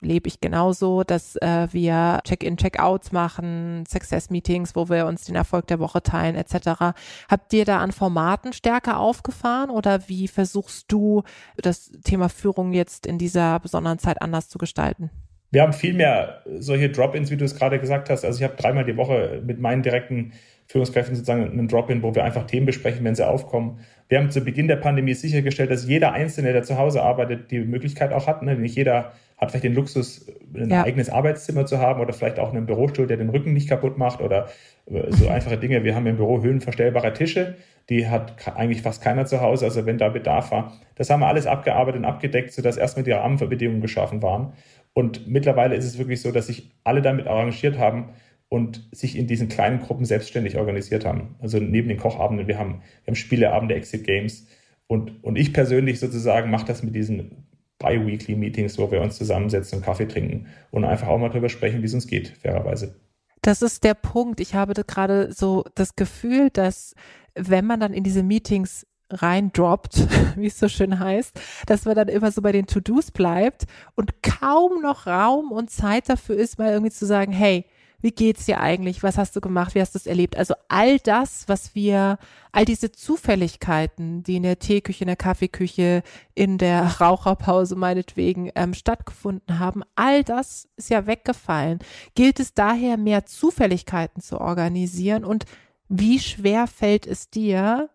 lebe 0.01 0.27
ich 0.27 0.41
genauso, 0.41 1.03
dass 1.03 1.38
äh, 1.38 1.70
wir 1.72 2.20
Check-in, 2.25 2.58
Check-outs 2.58 3.13
machen, 3.13 3.86
Success-Meetings, 3.88 4.75
wo 4.75 4.89
wir 4.89 5.05
uns 5.05 5.24
den 5.24 5.36
Erfolg 5.36 5.67
der 5.67 5.79
Woche 5.79 6.03
teilen 6.03 6.36
etc. 6.36 6.93
Habt 7.29 7.53
ihr 7.53 7.63
da 7.63 7.79
an 7.79 7.93
Formaten 7.93 8.51
stärker 8.51 9.00
aufgefahren 9.00 9.70
oder 9.70 10.10
wie 10.10 10.27
versuchst 10.27 10.91
du 10.91 11.24
das 11.55 11.91
Thema 12.03 12.27
Führung 12.27 12.74
jetzt 12.74 13.05
in 13.05 13.17
dieser 13.17 13.62
besonderen 13.62 13.98
Zeit 13.98 14.22
anders 14.22 14.50
zu 14.50 14.58
gestalten? 14.58 15.10
Wir 15.51 15.62
haben 15.62 15.74
viel 15.74 15.93
mehr 15.93 16.41
solche 16.58 16.89
Drop-ins, 16.89 17.29
wie 17.29 17.38
du 17.38 17.46
es 17.46 17.55
gerade 17.55 17.77
gesagt 17.79 18.10
hast. 18.10 18.24
Also 18.24 18.39
ich 18.39 18.43
habe 18.43 18.55
dreimal 18.55 18.86
die 18.86 18.96
Woche 18.96 19.41
mit 19.46 19.60
meinen 19.60 19.84
direkten 19.84 20.31
Führungskräften 20.67 21.15
sozusagen 21.15 21.51
einen 21.51 21.67
Drop-in, 21.67 22.01
wo 22.01 22.15
wir 22.15 22.24
einfach 22.24 22.48
Themen 22.48 22.65
besprechen, 22.65 23.03
wenn 23.03 23.15
sie 23.15 23.27
aufkommen. 23.27 23.79
Wir 24.08 24.20
haben 24.20 24.31
zu 24.31 24.41
Beginn 24.41 24.70
der 24.70 24.77
Pandemie 24.77 25.13
sichergestellt, 25.13 25.70
dass 25.70 25.86
jeder 25.86 26.13
Einzelne, 26.13 26.53
der 26.53 26.63
zu 26.63 26.77
Hause 26.77 27.01
arbeitet, 27.01 27.51
die 27.51 27.60
Möglichkeit 27.60 28.13
auch 28.13 28.27
hat. 28.27 28.41
Ne? 28.41 28.55
Nicht 28.55 28.77
jeder 28.77 29.12
hat 29.38 29.51
vielleicht 29.51 29.65
den 29.65 29.74
Luxus, 29.74 30.27
ein 30.55 30.70
ja. 30.70 30.84
eigenes 30.84 31.10
Arbeitszimmer 31.10 31.65
zu 31.65 31.79
haben 31.79 32.00
oder 32.00 32.13
vielleicht 32.13 32.39
auch 32.39 32.53
einen 32.53 32.65
Bürostuhl, 32.65 33.08
der 33.08 33.17
den 33.17 33.29
Rücken 33.29 33.53
nicht 33.53 33.67
kaputt 33.67 33.98
macht 33.98 34.22
oder 34.22 34.48
äh, 34.89 35.12
so 35.12 35.27
einfache 35.29 35.58
Dinge. 35.58 35.84
Wir 35.84 35.96
haben 35.96 36.08
im 36.08 36.15
Büro 36.15 36.41
höhenverstellbare 36.41 37.12
Tische, 37.13 37.55
die 37.89 38.08
hat 38.08 38.36
eigentlich 38.55 38.81
fast 38.81 39.01
keiner 39.01 39.25
zu 39.25 39.41
Hause, 39.41 39.65
also 39.65 39.86
wenn 39.86 39.98
da 39.98 40.10
Bedarf 40.10 40.51
war. 40.51 40.74
Das 40.96 41.10
haben 41.10 41.22
wir 41.22 41.27
alles 41.27 41.48
abgearbeitet 41.48 42.00
und 42.00 42.05
abgedeckt, 42.05 42.53
sodass 42.53 42.77
erstmal 42.77 43.03
die 43.03 43.12
Rahmenbedingungen 43.12 43.81
geschaffen 43.81 44.22
waren. 44.22 44.53
Und 44.93 45.27
mittlerweile 45.27 45.75
ist 45.75 45.86
es 45.86 45.98
wirklich 45.98 46.21
so, 46.21 46.31
dass 46.31 46.48
sich 46.48 46.71
alle 46.83 47.01
damit 47.01 47.27
arrangiert 47.27 47.77
haben, 47.77 48.13
und 48.51 48.86
sich 48.91 49.17
in 49.17 49.27
diesen 49.27 49.48
kleinen 49.48 49.79
Gruppen 49.79 50.03
selbstständig 50.03 50.57
organisiert 50.57 51.05
haben. 51.05 51.36
Also 51.39 51.57
neben 51.57 51.88
den 51.88 51.98
Kochabenden, 51.98 52.48
wir 52.48 52.57
haben, 52.57 52.81
wir 53.03 53.07
haben 53.07 53.15
Spieleabende, 53.15 53.75
Exit 53.75 54.03
Games 54.03 54.45
und, 54.88 55.24
und 55.24 55.38
ich 55.38 55.53
persönlich 55.53 56.01
sozusagen 56.01 56.51
mache 56.51 56.65
das 56.65 56.83
mit 56.83 56.93
diesen 56.93 57.48
bi-weekly 57.79 58.36
Meetings, 58.36 58.77
wo 58.77 58.91
wir 58.91 59.01
uns 59.01 59.17
zusammensetzen 59.17 59.77
und 59.77 59.86
Kaffee 59.86 60.05
trinken 60.05 60.48
und 60.69 60.83
einfach 60.83 61.07
auch 61.07 61.17
mal 61.17 61.29
drüber 61.29 61.48
sprechen, 61.48 61.81
wie 61.81 61.86
es 61.86 61.93
uns 61.93 62.07
geht, 62.07 62.27
fairerweise. 62.41 63.00
Das 63.41 63.62
ist 63.62 63.86
der 63.86 63.93
Punkt. 63.93 64.41
Ich 64.41 64.53
habe 64.53 64.74
gerade 64.86 65.31
so 65.31 65.63
das 65.74 65.95
Gefühl, 65.95 66.50
dass 66.51 66.93
wenn 67.36 67.65
man 67.65 67.79
dann 67.79 67.93
in 67.93 68.03
diese 68.03 68.21
Meetings 68.21 68.86
reindroppt, 69.11 70.07
wie 70.35 70.47
es 70.47 70.59
so 70.59 70.67
schön 70.67 70.99
heißt, 70.99 71.39
dass 71.65 71.85
man 71.85 71.95
dann 71.95 72.07
immer 72.07 72.31
so 72.31 72.41
bei 72.41 72.51
den 72.51 72.67
To-Dos 72.67 73.11
bleibt 73.11 73.65
und 73.95 74.23
kaum 74.23 74.81
noch 74.81 75.07
Raum 75.07 75.51
und 75.51 75.69
Zeit 75.69 76.09
dafür 76.09 76.35
ist, 76.35 76.57
mal 76.57 76.71
irgendwie 76.71 76.91
zu 76.91 77.05
sagen, 77.05 77.31
hey, 77.31 77.65
wie 78.01 78.11
geht's 78.11 78.45
dir 78.45 78.59
eigentlich? 78.59 79.03
Was 79.03 79.17
hast 79.17 79.35
du 79.35 79.41
gemacht? 79.41 79.75
Wie 79.75 79.81
hast 79.81 79.93
du 79.93 79.99
es 79.99 80.07
erlebt? 80.07 80.35
Also 80.35 80.55
all 80.67 80.97
das, 80.99 81.47
was 81.47 81.75
wir, 81.75 82.17
all 82.51 82.65
diese 82.65 82.91
Zufälligkeiten, 82.91 84.23
die 84.23 84.37
in 84.37 84.43
der 84.43 84.59
Teeküche, 84.59 85.03
in 85.03 85.07
der 85.07 85.15
Kaffeeküche, 85.15 86.01
in 86.33 86.57
der 86.57 86.83
Raucherpause 86.99 87.75
meinetwegen 87.75 88.51
ähm, 88.55 88.73
stattgefunden 88.73 89.59
haben, 89.59 89.83
all 89.95 90.23
das 90.23 90.67
ist 90.77 90.89
ja 90.89 91.05
weggefallen. 91.05 91.79
Gilt 92.15 92.39
es 92.39 92.53
daher 92.53 92.97
mehr 92.97 93.25
Zufälligkeiten 93.25 94.21
zu 94.21 94.41
organisieren 94.41 95.23
und 95.23 95.45
wie 95.87 96.19
schwer 96.19 96.67
fällt 96.67 97.05
es 97.05 97.29
dir, 97.29 97.89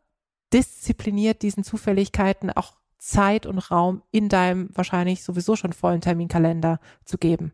diszipliniert 0.52 1.42
diesen 1.42 1.64
Zufälligkeiten 1.64 2.50
auch 2.50 2.74
Zeit 2.98 3.46
und 3.46 3.58
Raum 3.58 4.02
in 4.10 4.28
deinem 4.28 4.68
wahrscheinlich 4.74 5.22
sowieso 5.22 5.56
schon 5.56 5.72
vollen 5.72 6.00
Terminkalender 6.00 6.80
zu 7.04 7.18
geben? 7.18 7.52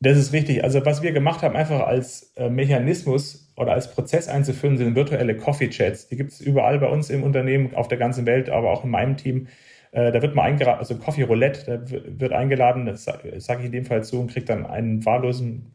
Das 0.00 0.18
ist 0.18 0.32
richtig. 0.32 0.64
Also 0.64 0.84
was 0.84 1.02
wir 1.02 1.12
gemacht 1.12 1.42
haben, 1.42 1.56
einfach 1.56 1.86
als 1.86 2.32
äh, 2.36 2.50
Mechanismus 2.50 3.52
oder 3.56 3.72
als 3.72 3.92
Prozess 3.92 4.28
einzuführen, 4.28 4.76
sind 4.76 4.96
virtuelle 4.96 5.36
Coffee-Chats. 5.36 6.08
Die 6.08 6.16
gibt 6.16 6.32
es 6.32 6.40
überall 6.40 6.80
bei 6.80 6.88
uns 6.88 7.08
im 7.08 7.22
Unternehmen, 7.22 7.74
auf 7.74 7.86
der 7.86 7.98
ganzen 7.98 8.26
Welt, 8.26 8.50
aber 8.50 8.72
auch 8.72 8.82
in 8.82 8.90
meinem 8.90 9.16
Team. 9.16 9.46
Äh, 9.92 10.10
da 10.10 10.20
wird 10.20 10.34
man 10.34 10.46
eingeladen, 10.46 10.80
also 10.80 10.96
Coffee 10.96 11.22
Roulette, 11.22 11.64
da 11.66 12.18
wird 12.18 12.32
eingeladen, 12.32 12.86
das 12.86 13.04
sage 13.04 13.60
ich 13.60 13.66
in 13.66 13.72
dem 13.72 13.84
Fall 13.84 14.02
zu 14.02 14.18
und 14.18 14.32
kriegt 14.32 14.48
dann 14.48 14.66
einen 14.66 15.04
wahllosen 15.04 15.72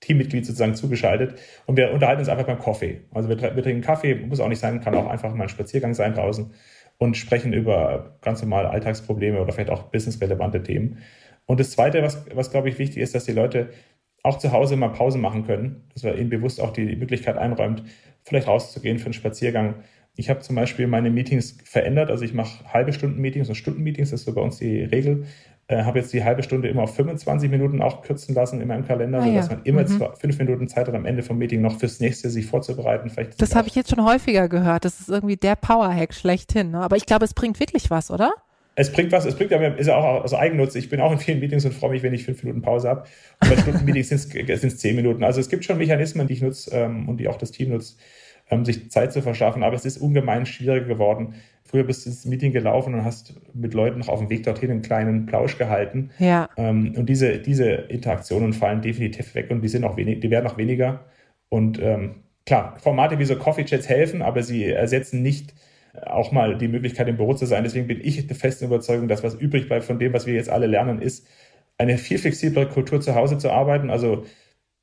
Teammitglied 0.00 0.46
sozusagen 0.46 0.74
zugeschaltet 0.74 1.38
und 1.66 1.76
wir 1.76 1.92
unterhalten 1.92 2.20
uns 2.20 2.28
einfach 2.28 2.46
beim 2.46 2.58
Kaffee. 2.58 3.02
Also 3.12 3.28
wir, 3.28 3.38
wir 3.38 3.62
trinken 3.62 3.82
Kaffee, 3.82 4.14
muss 4.14 4.40
auch 4.40 4.48
nicht 4.48 4.60
sein, 4.60 4.80
kann 4.80 4.94
auch 4.94 5.08
einfach 5.08 5.34
mal 5.34 5.44
ein 5.44 5.48
Spaziergang 5.48 5.94
sein 5.94 6.14
draußen 6.14 6.50
und 6.98 7.16
sprechen 7.16 7.52
über 7.52 8.18
ganz 8.20 8.42
normale 8.42 8.70
Alltagsprobleme 8.70 9.40
oder 9.40 9.52
vielleicht 9.52 9.70
auch 9.70 9.84
businessrelevante 9.84 10.62
Themen. 10.62 10.98
Und 11.46 11.60
das 11.60 11.70
Zweite, 11.70 12.02
was, 12.02 12.24
was 12.34 12.50
glaube 12.50 12.68
ich 12.68 12.78
wichtig 12.78 12.98
ist, 12.98 13.14
dass 13.14 13.24
die 13.24 13.32
Leute 13.32 13.70
auch 14.22 14.38
zu 14.38 14.52
Hause 14.52 14.76
mal 14.76 14.88
Pause 14.88 15.18
machen 15.18 15.46
können, 15.46 15.88
dass 15.94 16.02
man 16.02 16.16
ihnen 16.16 16.30
bewusst 16.30 16.60
auch 16.60 16.72
die 16.72 16.96
Möglichkeit 16.96 17.36
einräumt, 17.36 17.82
vielleicht 18.22 18.48
rauszugehen 18.48 18.98
für 18.98 19.06
einen 19.06 19.14
Spaziergang. 19.14 19.76
Ich 20.14 20.28
habe 20.28 20.40
zum 20.40 20.56
Beispiel 20.56 20.86
meine 20.86 21.10
Meetings 21.10 21.56
verändert, 21.64 22.10
also 22.10 22.24
ich 22.24 22.34
mache 22.34 22.64
halbe 22.72 22.92
Stunden 22.92 23.20
Meetings 23.20 23.48
und 23.48 23.54
Stunden 23.54 23.82
Meetings, 23.82 24.10
das 24.10 24.20
ist 24.20 24.26
so 24.26 24.34
bei 24.34 24.42
uns 24.42 24.58
die 24.58 24.82
Regel. 24.82 25.24
Äh, 25.70 25.84
habe 25.84 26.00
jetzt 26.00 26.12
die 26.12 26.24
halbe 26.24 26.42
Stunde 26.42 26.68
immer 26.68 26.82
auf 26.82 26.96
25 26.96 27.48
Minuten 27.48 27.80
auch 27.80 28.02
kürzen 28.02 28.34
lassen 28.34 28.60
in 28.60 28.66
meinem 28.66 28.84
Kalender, 28.84 29.20
ah, 29.20 29.24
sodass 29.24 29.48
ja. 29.48 29.54
man 29.54 29.64
immer 29.64 29.82
mhm. 29.88 30.16
fünf 30.18 30.38
Minuten 30.38 30.66
Zeit 30.66 30.88
hat 30.88 30.94
am 30.96 31.06
Ende 31.06 31.22
vom 31.22 31.38
Meeting 31.38 31.60
noch 31.60 31.78
fürs 31.78 32.00
nächste 32.00 32.28
sich 32.28 32.46
vorzubereiten. 32.46 33.08
Vielleicht 33.08 33.40
das 33.40 33.54
habe 33.54 33.68
ich 33.68 33.76
jetzt 33.76 33.90
schon 33.90 34.04
häufiger 34.04 34.48
gehört. 34.48 34.84
Das 34.84 34.98
ist 34.98 35.08
irgendwie 35.08 35.36
der 35.36 35.54
Power-Hack 35.54 36.12
schlechthin. 36.12 36.72
Ne? 36.72 36.80
Aber 36.80 36.96
ich 36.96 37.06
glaube, 37.06 37.24
es 37.24 37.34
bringt 37.34 37.60
wirklich 37.60 37.88
was, 37.88 38.10
oder? 38.10 38.32
es 38.80 38.90
bringt 38.90 39.12
was, 39.12 39.26
es 39.26 39.34
bringt 39.34 39.52
aber, 39.52 39.76
ist 39.78 39.88
ja 39.88 39.96
auch 39.96 40.24
aus 40.24 40.32
Eigennutz. 40.32 40.74
Ich 40.74 40.88
bin 40.88 41.00
auch 41.00 41.12
in 41.12 41.18
vielen 41.18 41.38
Meetings 41.38 41.64
und 41.64 41.74
freue 41.74 41.90
mich, 41.90 42.02
wenn 42.02 42.14
ich 42.14 42.24
fünf 42.24 42.42
Minuten 42.42 42.62
Pause 42.62 42.88
habe. 42.88 43.04
Und 43.42 43.50
bei 43.50 43.56
Stundenmeetings 43.56 44.08
sind 44.08 44.48
es 44.48 44.78
zehn 44.78 44.96
Minuten. 44.96 45.22
Also 45.22 45.40
es 45.40 45.48
gibt 45.48 45.64
schon 45.64 45.78
Mechanismen, 45.78 46.26
die 46.26 46.34
ich 46.34 46.42
nutze 46.42 46.70
ähm, 46.74 47.08
und 47.08 47.18
die 47.18 47.28
auch 47.28 47.36
das 47.36 47.50
Team 47.50 47.70
nutzt, 47.70 48.00
ähm, 48.50 48.64
sich 48.64 48.90
Zeit 48.90 49.12
zu 49.12 49.22
verschaffen. 49.22 49.62
Aber 49.62 49.76
es 49.76 49.84
ist 49.84 49.98
ungemein 49.98 50.46
schwieriger 50.46 50.86
geworden. 50.86 51.34
Früher 51.64 51.84
bist 51.84 52.04
du 52.04 52.10
ins 52.10 52.24
Meeting 52.24 52.52
gelaufen 52.52 52.94
und 52.94 53.04
hast 53.04 53.34
mit 53.54 53.74
Leuten 53.74 54.00
noch 54.00 54.08
auf 54.08 54.18
dem 54.18 54.28
Weg 54.30 54.42
dorthin 54.42 54.70
einen 54.70 54.82
kleinen 54.82 55.26
Plausch 55.26 55.56
gehalten. 55.56 56.10
Ja. 56.18 56.48
Ähm, 56.56 56.94
und 56.96 57.06
diese, 57.06 57.38
diese 57.38 57.70
Interaktionen 57.70 58.52
fallen 58.52 58.82
definitiv 58.82 59.34
weg 59.34 59.50
und 59.50 59.62
die 59.62 59.68
sind 59.68 59.84
auch 59.84 59.96
wenig, 59.96 60.20
die 60.20 60.30
werden 60.30 60.46
auch 60.46 60.58
weniger. 60.58 61.04
Und 61.48 61.80
ähm, 61.80 62.22
klar, 62.44 62.76
Formate 62.78 63.18
wie 63.18 63.24
so 63.24 63.36
Coffee 63.36 63.64
Chats 63.64 63.88
helfen, 63.88 64.22
aber 64.22 64.42
sie 64.42 64.64
ersetzen 64.66 65.22
nicht 65.22 65.54
auch 66.06 66.32
mal 66.32 66.56
die 66.56 66.68
Möglichkeit 66.68 67.08
im 67.08 67.16
Büro 67.16 67.34
zu 67.34 67.46
sein. 67.46 67.64
Deswegen 67.64 67.86
bin 67.86 68.00
ich 68.02 68.26
der 68.26 68.36
festen 68.36 68.66
Überzeugung, 68.66 69.08
dass 69.08 69.22
was 69.22 69.34
übrig 69.34 69.66
bleibt 69.68 69.84
von 69.84 69.98
dem, 69.98 70.12
was 70.12 70.26
wir 70.26 70.34
jetzt 70.34 70.48
alle 70.48 70.66
lernen, 70.66 71.00
ist, 71.00 71.26
eine 71.78 71.98
viel 71.98 72.18
flexiblere 72.18 72.68
Kultur 72.68 73.00
zu 73.00 73.14
Hause 73.14 73.38
zu 73.38 73.50
arbeiten. 73.50 73.90
Also 73.90 74.24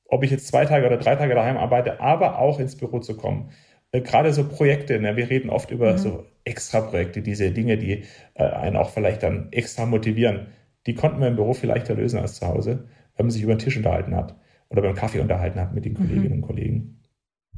ob 0.07 0.23
ich 0.23 0.31
jetzt 0.31 0.47
zwei 0.47 0.65
Tage 0.65 0.85
oder 0.85 0.97
drei 0.97 1.15
Tage 1.15 1.35
daheim 1.35 1.57
arbeite, 1.57 1.99
aber 1.99 2.39
auch 2.39 2.59
ins 2.59 2.75
Büro 2.75 2.99
zu 2.99 3.15
kommen. 3.15 3.51
Äh, 3.91 4.01
gerade 4.01 4.33
so 4.33 4.47
Projekte, 4.47 4.99
ne, 4.99 5.15
wir 5.15 5.29
reden 5.29 5.49
oft 5.49 5.71
über 5.71 5.93
mhm. 5.93 5.97
so 5.97 6.25
Extra-Projekte, 6.43 7.21
diese 7.21 7.51
Dinge, 7.51 7.77
die 7.77 8.03
äh, 8.35 8.43
einen 8.43 8.77
auch 8.77 8.89
vielleicht 8.89 9.23
dann 9.23 9.49
extra 9.51 9.85
motivieren. 9.85 10.47
Die 10.85 10.95
konnten 10.95 11.19
wir 11.19 11.27
im 11.27 11.35
Büro 11.35 11.53
viel 11.53 11.69
leichter 11.69 11.95
lösen 11.95 12.19
als 12.19 12.35
zu 12.35 12.47
Hause, 12.47 12.87
wenn 13.15 13.25
man 13.25 13.31
sich 13.31 13.43
über 13.43 13.53
den 13.55 13.59
Tisch 13.59 13.77
unterhalten 13.77 14.15
hat 14.15 14.35
oder 14.69 14.81
beim 14.81 14.95
Kaffee 14.95 15.19
unterhalten 15.19 15.59
hat 15.59 15.73
mit 15.73 15.85
den 15.85 15.93
mhm. 15.93 15.97
Kolleginnen 15.97 16.27
mhm. 16.27 16.33
und 16.33 16.41
Kollegen. 16.41 16.96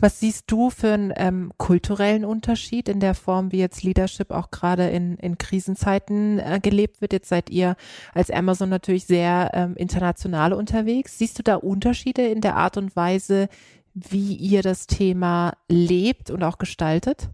Was 0.01 0.21
siehst 0.21 0.45
du 0.47 0.69
für 0.69 0.93
einen 0.93 1.13
ähm, 1.17 1.51
kulturellen 1.57 2.23
Unterschied 2.23 2.87
in 2.87 3.01
der 3.01 3.13
Form, 3.13 3.51
wie 3.51 3.59
jetzt 3.59 3.83
Leadership 3.83 4.31
auch 4.31 4.49
gerade 4.49 4.87
in, 4.87 5.17
in 5.17 5.37
Krisenzeiten 5.37 6.39
äh, 6.39 6.59
gelebt 6.61 7.01
wird? 7.01 7.11
Jetzt 7.11 7.27
seid 7.27 7.49
ihr 7.49 7.75
als 8.13 8.31
Amazon 8.31 8.69
natürlich 8.69 9.05
sehr 9.05 9.51
ähm, 9.53 9.75
international 9.75 10.53
unterwegs. 10.53 11.17
Siehst 11.17 11.37
du 11.37 11.43
da 11.43 11.55
Unterschiede 11.55 12.25
in 12.25 12.39
der 12.39 12.55
Art 12.55 12.77
und 12.77 12.95
Weise, 12.95 13.49
wie 13.93 14.35
ihr 14.35 14.61
das 14.61 14.87
Thema 14.87 15.53
lebt 15.67 16.31
und 16.31 16.43
auch 16.43 16.59
gestaltet? 16.59 17.29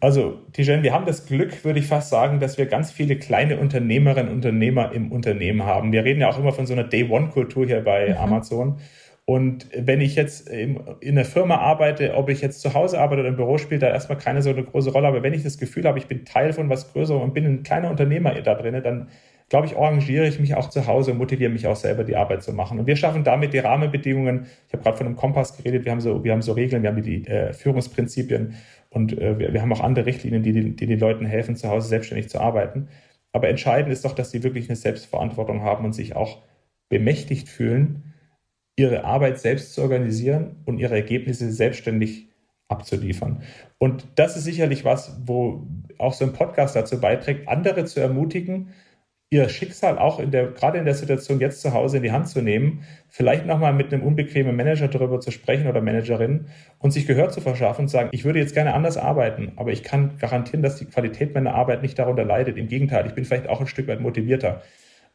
Also, 0.00 0.40
Tijen, 0.52 0.82
wir 0.82 0.92
haben 0.92 1.06
das 1.06 1.26
Glück, 1.26 1.64
würde 1.64 1.78
ich 1.78 1.86
fast 1.86 2.10
sagen, 2.10 2.40
dass 2.40 2.58
wir 2.58 2.66
ganz 2.66 2.90
viele 2.90 3.16
kleine 3.16 3.58
Unternehmerinnen 3.58 4.28
und 4.28 4.36
Unternehmer 4.36 4.92
im 4.92 5.12
Unternehmen 5.12 5.62
haben. 5.62 5.92
Wir 5.92 6.04
reden 6.04 6.20
ja 6.20 6.28
auch 6.28 6.38
immer 6.38 6.52
von 6.52 6.66
so 6.66 6.72
einer 6.72 6.84
Day-One-Kultur 6.84 7.66
hier 7.66 7.80
bei 7.82 8.10
mhm. 8.10 8.16
Amazon. 8.16 8.80
Und 9.26 9.68
wenn 9.74 10.02
ich 10.02 10.16
jetzt 10.16 10.48
in 10.48 10.78
einer 11.02 11.24
Firma 11.24 11.56
arbeite, 11.56 12.14
ob 12.14 12.28
ich 12.28 12.42
jetzt 12.42 12.60
zu 12.60 12.74
Hause 12.74 13.00
arbeite 13.00 13.20
oder 13.20 13.30
im 13.30 13.36
Büro, 13.36 13.56
spielt 13.56 13.82
da 13.82 13.88
erstmal 13.88 14.18
keine 14.18 14.42
so 14.42 14.50
eine 14.50 14.62
große 14.62 14.90
Rolle. 14.90 15.08
Aber 15.08 15.22
wenn 15.22 15.32
ich 15.32 15.42
das 15.42 15.56
Gefühl 15.56 15.84
habe, 15.84 15.98
ich 15.98 16.06
bin 16.06 16.26
Teil 16.26 16.52
von 16.52 16.68
was 16.68 16.92
Größerem 16.92 17.22
und 17.22 17.32
bin 17.32 17.46
ein 17.46 17.62
kleiner 17.62 17.90
Unternehmer 17.90 18.34
da 18.42 18.54
drin, 18.54 18.82
dann 18.82 19.08
glaube 19.48 19.66
ich, 19.66 19.76
arrangiere 19.76 20.26
ich 20.26 20.40
mich 20.40 20.54
auch 20.54 20.68
zu 20.68 20.86
Hause 20.86 21.12
und 21.12 21.18
motiviere 21.18 21.50
mich 21.50 21.66
auch 21.66 21.76
selber, 21.76 22.04
die 22.04 22.16
Arbeit 22.16 22.42
zu 22.42 22.52
machen. 22.52 22.78
Und 22.78 22.86
wir 22.86 22.96
schaffen 22.96 23.24
damit 23.24 23.52
die 23.52 23.58
Rahmenbedingungen. 23.58 24.46
Ich 24.66 24.72
habe 24.72 24.82
gerade 24.82 24.96
von 24.96 25.06
einem 25.06 25.16
Kompass 25.16 25.56
geredet. 25.56 25.84
Wir 25.84 25.92
haben 25.92 26.00
so, 26.00 26.22
wir 26.24 26.32
haben 26.32 26.42
so 26.42 26.52
Regeln, 26.52 26.82
wir 26.82 26.90
haben 26.90 27.02
die 27.02 27.26
äh, 27.26 27.52
Führungsprinzipien 27.52 28.54
und 28.90 29.18
äh, 29.18 29.38
wir, 29.38 29.52
wir, 29.52 29.62
haben 29.62 29.72
auch 29.72 29.80
andere 29.80 30.06
Richtlinien, 30.06 30.42
die, 30.42 30.52
die, 30.52 30.76
die 30.76 30.86
den 30.86 30.98
Leuten 30.98 31.26
helfen, 31.26 31.56
zu 31.56 31.68
Hause 31.68 31.88
selbstständig 31.88 32.28
zu 32.28 32.40
arbeiten. 32.40 32.88
Aber 33.32 33.48
entscheidend 33.48 33.92
ist 33.92 34.04
doch, 34.04 34.14
dass 34.14 34.30
sie 34.30 34.42
wirklich 34.42 34.68
eine 34.68 34.76
Selbstverantwortung 34.76 35.62
haben 35.62 35.84
und 35.84 35.92
sich 35.92 36.14
auch 36.14 36.42
bemächtigt 36.88 37.48
fühlen, 37.48 38.13
ihre 38.76 39.04
Arbeit 39.04 39.38
selbst 39.38 39.74
zu 39.74 39.82
organisieren 39.82 40.56
und 40.64 40.78
ihre 40.78 40.94
Ergebnisse 40.94 41.50
selbstständig 41.52 42.28
abzuliefern. 42.68 43.42
Und 43.78 44.06
das 44.16 44.36
ist 44.36 44.44
sicherlich 44.44 44.84
was, 44.84 45.16
wo 45.24 45.66
auch 45.98 46.12
so 46.12 46.24
ein 46.24 46.32
Podcast 46.32 46.74
dazu 46.74 47.00
beiträgt, 47.00 47.48
andere 47.48 47.84
zu 47.84 48.00
ermutigen, 48.00 48.72
ihr 49.30 49.48
Schicksal 49.48 49.98
auch 49.98 50.20
in 50.20 50.30
der, 50.30 50.48
gerade 50.52 50.78
in 50.78 50.84
der 50.84 50.94
Situation 50.94 51.40
jetzt 51.40 51.60
zu 51.60 51.72
Hause 51.72 51.96
in 51.96 52.02
die 52.02 52.12
Hand 52.12 52.28
zu 52.28 52.40
nehmen, 52.40 52.84
vielleicht 53.08 53.46
nochmal 53.46 53.72
mit 53.72 53.92
einem 53.92 54.04
unbequemen 54.04 54.54
Manager 54.54 54.86
darüber 54.86 55.20
zu 55.20 55.30
sprechen 55.32 55.66
oder 55.66 55.80
Managerin 55.80 56.46
und 56.78 56.92
sich 56.92 57.06
Gehör 57.06 57.30
zu 57.30 57.40
verschaffen 57.40 57.82
und 57.82 57.88
sagen, 57.88 58.10
ich 58.12 58.24
würde 58.24 58.38
jetzt 58.38 58.54
gerne 58.54 58.74
anders 58.74 58.96
arbeiten, 58.96 59.52
aber 59.56 59.72
ich 59.72 59.82
kann 59.82 60.18
garantieren, 60.18 60.62
dass 60.62 60.76
die 60.76 60.84
Qualität 60.84 61.34
meiner 61.34 61.54
Arbeit 61.54 61.82
nicht 61.82 61.98
darunter 61.98 62.24
leidet. 62.24 62.56
Im 62.56 62.68
Gegenteil, 62.68 63.06
ich 63.06 63.14
bin 63.14 63.24
vielleicht 63.24 63.48
auch 63.48 63.60
ein 63.60 63.66
Stück 63.66 63.88
weit 63.88 64.00
motivierter. 64.00 64.62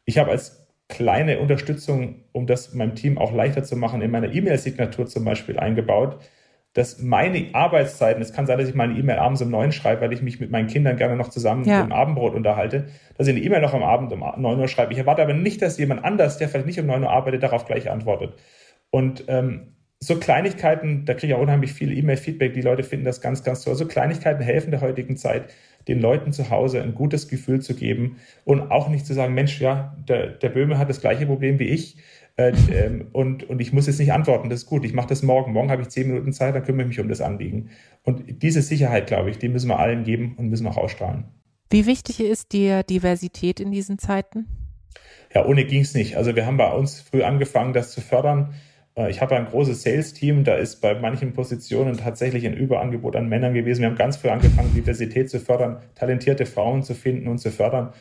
Ich 0.04 0.18
habe 0.18 0.30
als 0.30 0.66
kleine 0.90 1.38
Unterstützung, 1.38 2.24
um 2.32 2.46
das 2.46 2.74
meinem 2.74 2.94
Team 2.94 3.16
auch 3.16 3.32
leichter 3.32 3.64
zu 3.64 3.76
machen, 3.76 4.02
in 4.02 4.10
meiner 4.10 4.32
E-Mail-Signatur 4.32 5.06
zum 5.06 5.24
Beispiel 5.24 5.58
eingebaut, 5.58 6.18
dass 6.74 7.00
meine 7.00 7.48
Arbeitszeiten, 7.52 8.22
es 8.22 8.32
kann 8.32 8.46
sein, 8.46 8.58
dass 8.58 8.68
ich 8.68 8.74
meine 8.74 8.96
E-Mail 8.96 9.16
abends 9.16 9.42
um 9.42 9.50
neun 9.50 9.72
schreibe, 9.72 10.02
weil 10.02 10.12
ich 10.12 10.22
mich 10.22 10.38
mit 10.38 10.50
meinen 10.50 10.68
Kindern 10.68 10.96
gerne 10.96 11.16
noch 11.16 11.28
zusammen 11.28 11.64
ja. 11.64 11.80
im 11.80 11.90
Abendbrot 11.90 12.34
unterhalte, 12.34 12.86
dass 13.16 13.26
ich 13.26 13.34
eine 13.34 13.44
E-Mail 13.44 13.60
noch 13.60 13.74
am 13.74 13.82
Abend 13.82 14.12
um 14.12 14.20
neun 14.20 14.60
Uhr 14.60 14.68
schreibe. 14.68 14.92
Ich 14.92 14.98
erwarte 14.98 15.22
aber 15.22 15.34
nicht, 15.34 15.62
dass 15.62 15.78
jemand 15.78 16.04
anders, 16.04 16.38
der 16.38 16.48
vielleicht 16.48 16.66
nicht 16.66 16.78
um 16.78 16.86
neun 16.86 17.02
Uhr 17.02 17.10
arbeitet, 17.10 17.42
darauf 17.42 17.64
gleich 17.64 17.90
antwortet. 17.90 18.34
Und 18.90 19.24
ähm, 19.26 19.74
so 19.98 20.16
Kleinigkeiten, 20.18 21.04
da 21.04 21.14
kriege 21.14 21.32
ich 21.32 21.34
auch 21.34 21.42
unheimlich 21.42 21.72
viel 21.72 21.96
E-Mail-Feedback, 21.96 22.54
die 22.54 22.62
Leute 22.62 22.84
finden 22.84 23.04
das 23.04 23.20
ganz, 23.20 23.42
ganz 23.42 23.62
toll. 23.62 23.74
So 23.74 23.86
Kleinigkeiten 23.86 24.42
helfen 24.42 24.70
der 24.70 24.80
heutigen 24.80 25.16
Zeit, 25.16 25.52
den 25.88 26.00
Leuten 26.00 26.32
zu 26.32 26.50
Hause 26.50 26.82
ein 26.82 26.94
gutes 26.94 27.28
Gefühl 27.28 27.60
zu 27.60 27.74
geben 27.74 28.16
und 28.44 28.70
auch 28.70 28.88
nicht 28.88 29.06
zu 29.06 29.14
sagen, 29.14 29.34
Mensch, 29.34 29.60
ja, 29.60 29.96
der, 30.08 30.28
der 30.28 30.48
Böhme 30.50 30.78
hat 30.78 30.88
das 30.88 31.00
gleiche 31.00 31.26
Problem 31.26 31.58
wie 31.58 31.68
ich 31.68 31.96
äh, 32.40 32.52
ähm, 32.72 33.08
und, 33.12 33.44
und 33.44 33.60
ich 33.60 33.72
muss 33.72 33.86
jetzt 33.86 33.98
nicht 33.98 34.12
antworten, 34.12 34.48
das 34.48 34.60
ist 34.60 34.66
gut, 34.66 34.84
ich 34.84 34.94
mache 34.94 35.08
das 35.08 35.22
morgen. 35.22 35.52
Morgen 35.52 35.70
habe 35.70 35.82
ich 35.82 35.88
zehn 35.88 36.08
Minuten 36.08 36.32
Zeit, 36.32 36.54
dann 36.54 36.62
kümmere 36.62 36.82
ich 36.82 36.88
mich 36.88 37.00
um 37.00 37.08
das 37.08 37.20
Anliegen. 37.20 37.70
Und 38.02 38.42
diese 38.42 38.62
Sicherheit, 38.62 39.06
glaube 39.06 39.30
ich, 39.30 39.38
die 39.38 39.48
müssen 39.48 39.68
wir 39.68 39.78
allen 39.78 40.04
geben 40.04 40.36
und 40.38 40.48
müssen 40.48 40.66
auch 40.66 40.78
ausstrahlen. 40.78 41.24
Wie 41.68 41.86
wichtig 41.86 42.20
ist 42.20 42.52
dir 42.52 42.82
Diversität 42.82 43.60
in 43.60 43.70
diesen 43.70 43.98
Zeiten? 43.98 44.46
Ja, 45.34 45.46
ohne 45.46 45.64
ging 45.64 45.82
es 45.82 45.94
nicht. 45.94 46.16
Also 46.16 46.34
wir 46.34 46.46
haben 46.46 46.56
bei 46.56 46.72
uns 46.72 47.00
früh 47.00 47.22
angefangen, 47.22 47.72
das 47.72 47.92
zu 47.92 48.00
fördern. 48.00 48.54
Äh, 48.96 49.10
ich 49.10 49.20
habe 49.20 49.36
ein 49.36 49.46
großes 49.46 49.82
Sales-Team, 49.82 50.44
da 50.44 50.54
ist 50.54 50.80
bei 50.80 50.94
manchen 50.94 51.32
Positionen 51.32 51.96
tatsächlich 51.96 52.46
ein 52.46 52.54
Überangebot 52.54 53.16
an 53.16 53.28
Männern 53.28 53.54
gewesen. 53.54 53.82
Wir 53.82 53.88
haben 53.88 53.96
ganz 53.96 54.16
früh 54.16 54.28
angefangen, 54.28 54.74
Diversität 54.74 55.30
zu 55.30 55.40
fördern, 55.40 55.80
talentierte 55.94 56.46
Frauen 56.46 56.82
zu 56.82 56.94
finden 56.94 57.28
und 57.28 57.38
zu 57.38 57.50
fördern. 57.50 57.92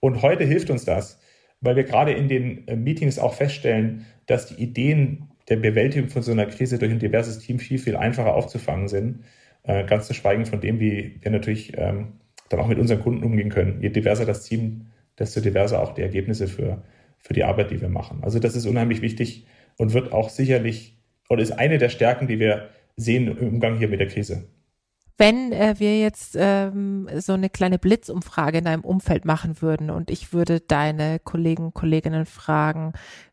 Und 0.00 0.22
heute 0.22 0.44
hilft 0.44 0.70
uns 0.70 0.84
das, 0.84 1.20
weil 1.60 1.76
wir 1.76 1.84
gerade 1.84 2.12
in 2.12 2.28
den 2.28 2.66
äh, 2.68 2.76
Meetings 2.76 3.18
auch 3.18 3.34
feststellen, 3.34 4.06
dass 4.26 4.46
die 4.46 4.62
Ideen 4.62 5.28
der 5.48 5.56
Bewältigung 5.56 6.08
von 6.10 6.22
so 6.22 6.32
einer 6.32 6.46
Krise 6.46 6.78
durch 6.78 6.92
ein 6.92 6.98
diverses 6.98 7.38
Team 7.38 7.58
viel, 7.58 7.78
viel 7.78 7.96
einfacher 7.96 8.34
aufzufangen 8.34 8.88
sind. 8.88 9.24
Äh, 9.62 9.84
ganz 9.84 10.06
zu 10.06 10.14
schweigen 10.14 10.46
von 10.46 10.60
dem, 10.60 10.78
wie 10.78 11.16
wir 11.20 11.30
natürlich 11.30 11.72
ähm, 11.76 12.12
dann 12.48 12.60
auch 12.60 12.68
mit 12.68 12.78
unseren 12.78 13.00
Kunden 13.00 13.24
umgehen 13.24 13.50
können. 13.50 13.80
Je 13.80 13.88
diverser 13.90 14.24
das 14.24 14.44
Team, 14.44 14.86
desto 15.18 15.40
diverser 15.40 15.82
auch 15.82 15.94
die 15.94 16.02
Ergebnisse 16.02 16.46
für, 16.46 16.82
für 17.18 17.34
die 17.34 17.44
Arbeit, 17.44 17.70
die 17.70 17.80
wir 17.80 17.88
machen. 17.88 18.18
Also 18.22 18.38
das 18.38 18.54
ist 18.54 18.66
unheimlich 18.66 19.02
wichtig 19.02 19.46
und 19.78 19.94
wird 19.94 20.12
auch 20.12 20.28
sicherlich 20.28 20.98
oder 21.30 21.42
ist 21.42 21.52
eine 21.52 21.78
der 21.78 21.88
Stärken, 21.88 22.26
die 22.26 22.38
wir 22.38 22.68
sehen 22.96 23.28
im 23.28 23.48
Umgang 23.48 23.78
hier 23.78 23.88
mit 23.88 24.00
der 24.00 24.08
Krise. 24.08 24.48
Wenn 25.16 25.52
äh, 25.52 25.74
wir 25.78 25.98
jetzt 25.98 26.36
ähm, 26.38 27.08
so 27.16 27.32
eine 27.32 27.50
kleine 27.50 27.78
Blitzumfrage 27.78 28.58
in 28.58 28.64
deinem 28.64 28.84
Umfeld 28.84 29.24
machen 29.24 29.60
würden 29.60 29.90
und 29.90 30.10
ich 30.10 30.32
würde 30.32 30.60
deine 30.60 31.18
Kollegen 31.18 31.74
Kolleginnen 31.74 32.24
fragen, 32.24 32.92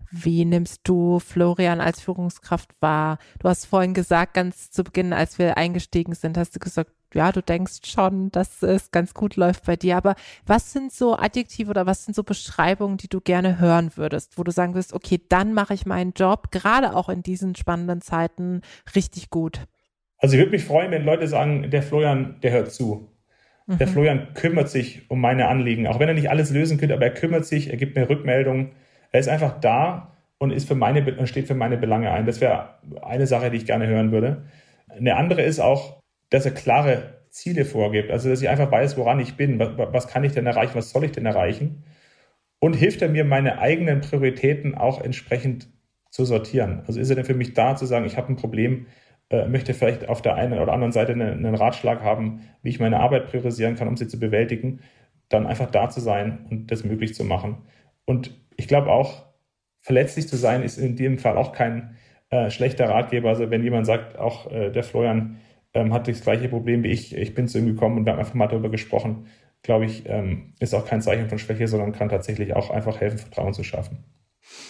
wie 0.10 0.46
nimmst 0.46 0.82
du 0.84 1.20
Florian 1.20 1.82
als 1.82 2.02
Führungskraft 2.02 2.72
wahr? 2.80 3.18
Du 3.40 3.50
hast 3.50 3.66
vorhin 3.66 3.94
gesagt, 3.94 4.34
ganz 4.34 4.72
zu 4.72 4.84
Beginn, 4.84 5.14
als 5.14 5.38
wir 5.38 5.58
eingestiegen 5.58 6.16
sind, 6.16 6.38
hast 6.38 6.56
du 6.56 6.60
gesagt, 6.60 6.92
ja, 7.16 7.32
du 7.32 7.42
denkst 7.42 7.80
schon, 7.86 8.30
dass 8.32 8.62
es 8.62 8.92
ganz 8.92 9.14
gut 9.14 9.38
läuft 9.38 9.66
bei 9.66 9.76
dir. 9.76 9.98
Aber 9.98 10.16
was 10.46 10.72
sind 10.72 10.92
so 10.92 11.18
Adjektive 11.18 11.70
oder 11.70 11.86
was 11.86 12.06
sind 12.06 12.14
so 12.14 12.24
Beschreibungen, 12.24 12.98
die 12.98 13.08
du 13.08 13.22
gerne 13.22 13.60
hören 13.60 13.92
würdest, 13.96 14.38
wo 14.38 14.44
du 14.44 14.52
sagen 14.52 14.76
wirst, 14.76 14.94
okay, 14.94 15.20
dann 15.30 15.54
mache 15.54 15.74
ich 15.74 15.86
meinen 15.86 16.14
Job, 16.16 16.52
gerade 16.52 16.96
auch 16.96 17.10
in 17.10 17.24
diesen 17.24 17.56
spannenden 17.56 18.02
Zeiten, 18.02 18.62
richtig 18.96 19.30
gut? 19.30 19.62
Also 20.18 20.36
ich 20.36 20.40
würde 20.40 20.52
mich 20.52 20.66
freuen, 20.66 20.92
wenn 20.92 21.06
Leute 21.06 21.28
sagen, 21.28 21.70
der 21.72 21.84
Florian, 21.84 22.40
der 22.42 22.52
hört 22.52 22.72
zu. 22.72 23.10
Mhm. 23.66 23.78
Der 23.78 23.88
Florian 23.88 24.34
kümmert 24.34 24.70
sich 24.70 25.10
um 25.10 25.22
meine 25.22 25.48
Anliegen. 25.48 25.88
Auch 25.88 26.00
wenn 26.00 26.08
er 26.08 26.14
nicht 26.14 26.30
alles 26.30 26.52
lösen 26.52 26.78
könnte, 26.78 26.96
aber 26.96 27.06
er 27.06 27.14
kümmert 27.14 27.46
sich, 27.46 27.70
er 27.70 27.78
gibt 27.78 27.96
mir 27.96 28.10
Rückmeldungen. 28.10 28.72
Er 29.12 29.20
ist 29.20 29.30
einfach 29.30 29.60
da 29.60 30.16
und 30.38 30.52
ist 30.52 30.68
für 30.68 30.76
meine, 30.76 31.28
steht 31.28 31.48
für 31.48 31.56
meine 31.56 31.78
Belange 31.78 32.12
ein. 32.12 32.26
Das 32.26 32.42
wäre 32.42 32.76
eine 33.02 33.28
Sache, 33.28 33.52
die 33.52 33.58
ich 33.58 33.66
gerne 33.66 33.88
hören 33.88 34.12
würde. 34.12 34.44
Eine 34.90 35.16
andere 35.16 35.42
ist 35.42 35.60
auch, 35.60 36.02
dass 36.30 36.46
er 36.46 36.52
klare 36.52 37.22
Ziele 37.30 37.66
vorgibt. 37.66 38.12
Also, 38.12 38.30
dass 38.30 38.42
ich 38.42 38.50
einfach 38.50 38.72
weiß, 38.72 38.98
woran 38.98 39.20
ich 39.20 39.36
bin. 39.36 39.60
Was, 39.60 39.70
was 39.78 40.08
kann 40.08 40.24
ich 40.24 40.32
denn 40.32 40.46
erreichen? 40.46 40.76
Was 40.76 40.92
soll 40.92 41.04
ich 41.04 41.12
denn 41.12 41.26
erreichen? 41.26 41.84
Und 42.60 42.74
hilft 42.74 43.02
er 43.02 43.10
mir, 43.10 43.26
meine 43.26 43.60
eigenen 43.60 44.02
Prioritäten 44.02 44.76
auch 44.76 45.02
entsprechend 45.02 45.70
zu 46.10 46.26
sortieren? 46.26 46.84
Also, 46.88 47.00
ist 47.00 47.10
er 47.10 47.16
denn 47.16 47.26
für 47.26 47.34
mich 47.34 47.54
da, 47.54 47.76
zu 47.76 47.86
sagen, 47.86 48.06
ich 48.06 48.18
habe 48.18 48.32
ein 48.32 48.38
Problem, 48.38 48.88
äh, 49.30 49.48
möchte 49.48 49.74
vielleicht 49.74 50.08
auf 50.08 50.22
der 50.22 50.36
einen 50.36 50.60
oder 50.60 50.72
anderen 50.72 50.94
Seite 50.94 51.12
einen, 51.12 51.46
einen 51.46 51.56
Ratschlag 51.56 52.02
haben, 52.02 52.42
wie 52.62 52.70
ich 52.70 52.80
meine 52.80 53.00
Arbeit 53.00 53.28
priorisieren 53.28 53.76
kann, 53.76 53.88
um 53.88 53.98
sie 53.98 54.08
zu 54.08 54.20
bewältigen? 54.20 54.80
Dann 55.30 55.48
einfach 55.48 55.70
da 55.72 55.90
zu 55.90 56.00
sein 56.00 56.46
und 56.50 56.72
das 56.72 56.84
möglich 56.84 57.16
zu 57.16 57.24
machen. 57.24 57.64
Und 58.06 58.40
ich 58.56 58.68
glaube 58.68 58.92
auch, 58.92 59.26
verletzlich 59.82 60.28
zu 60.28 60.38
sein, 60.38 60.64
ist 60.64 60.78
in 60.78 60.96
dem 60.96 61.18
Fall 61.18 61.38
auch 61.38 61.52
kein 61.52 61.96
äh, 62.30 62.50
schlechter 62.50 62.90
Ratgeber. 62.90 63.30
Also 63.30 63.52
wenn 63.52 63.64
jemand 63.64 63.86
sagt, 63.86 64.18
auch 64.18 64.52
äh, 64.52 64.72
der 64.72 64.84
Florian, 64.84 65.38
ähm, 65.76 65.94
hat 65.94 66.08
das 66.08 66.22
gleiche 66.22 66.50
Problem 66.50 66.84
wie 66.84 66.90
ich. 66.90 67.16
Ich 67.16 67.36
bin 67.36 67.48
zu 67.48 67.60
ihm 67.60 67.68
gekommen 67.68 67.98
und 67.98 68.06
wir 68.06 68.14
haben 68.14 68.20
einfach 68.20 68.34
mal 68.34 68.48
darüber 68.48 68.70
gesprochen. 68.70 69.28
Glaube 69.62 69.86
ich, 69.86 70.04
ähm, 70.08 70.54
ist 70.60 70.74
auch 70.74 70.86
kein 70.86 71.02
Zeichen 71.02 71.30
von 71.30 71.40
Schwäche, 71.40 71.68
sondern 71.68 71.92
kann 71.92 72.10
tatsächlich 72.10 72.56
auch 72.56 72.70
einfach 72.72 73.00
helfen, 73.02 73.20
Vertrauen 73.20 73.54
zu 73.54 73.64
schaffen. 73.64 74.04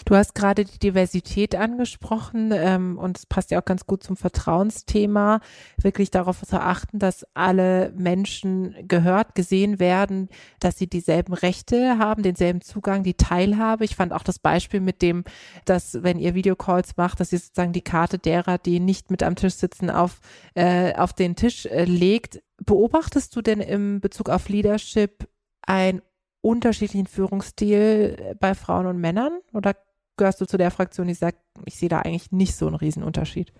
Du 0.04 0.14
hast 0.14 0.34
gerade 0.34 0.64
die 0.64 0.78
Diversität 0.78 1.54
angesprochen 1.54 2.52
ähm, 2.52 2.98
und 2.98 3.18
es 3.18 3.26
passt 3.26 3.50
ja 3.50 3.60
auch 3.60 3.64
ganz 3.64 3.86
gut 3.86 4.02
zum 4.02 4.16
Vertrauensthema, 4.16 5.40
wirklich 5.80 6.10
darauf 6.10 6.42
zu 6.42 6.60
achten, 6.60 6.98
dass 6.98 7.26
alle 7.34 7.92
Menschen 7.96 8.74
gehört, 8.86 9.34
gesehen 9.34 9.78
werden, 9.78 10.28
dass 10.60 10.78
sie 10.78 10.86
dieselben 10.86 11.32
Rechte 11.32 11.98
haben, 11.98 12.22
denselben 12.22 12.60
Zugang, 12.60 13.02
die 13.02 13.14
Teilhabe. 13.14 13.84
Ich 13.84 13.96
fand 13.96 14.12
auch 14.12 14.22
das 14.22 14.38
Beispiel 14.38 14.80
mit 14.80 15.02
dem, 15.02 15.24
dass 15.64 16.02
wenn 16.02 16.18
ihr 16.18 16.34
Videocalls 16.34 16.96
macht, 16.96 17.20
dass 17.20 17.32
ihr 17.32 17.38
sozusagen 17.38 17.72
die 17.72 17.82
Karte 17.82 18.18
derer, 18.18 18.58
die 18.58 18.80
nicht 18.80 19.10
mit 19.10 19.22
am 19.22 19.36
Tisch 19.36 19.54
sitzen, 19.54 19.90
auf, 19.90 20.20
äh, 20.54 20.94
auf 20.94 21.12
den 21.12 21.36
Tisch 21.36 21.66
äh, 21.66 21.84
legt. 21.84 22.42
Beobachtest 22.64 23.34
du 23.36 23.42
denn 23.42 23.60
im 23.60 24.00
Bezug 24.00 24.28
auf 24.28 24.48
Leadership 24.48 25.28
ein 25.62 26.00
unterschiedlichen 26.46 27.06
Führungsstil 27.06 28.16
äh, 28.18 28.34
bei 28.38 28.54
Frauen 28.54 28.86
und 28.86 29.00
Männern? 29.00 29.40
Oder 29.52 29.74
gehörst 30.16 30.40
du 30.40 30.46
zu 30.46 30.56
der 30.56 30.70
Fraktion, 30.70 31.08
die 31.08 31.14
sagt, 31.14 31.38
ich 31.64 31.76
sehe 31.76 31.88
da 31.88 32.00
eigentlich 32.00 32.32
nicht 32.32 32.54
so 32.54 32.66
einen 32.66 32.76
Riesenunterschied? 32.76 33.52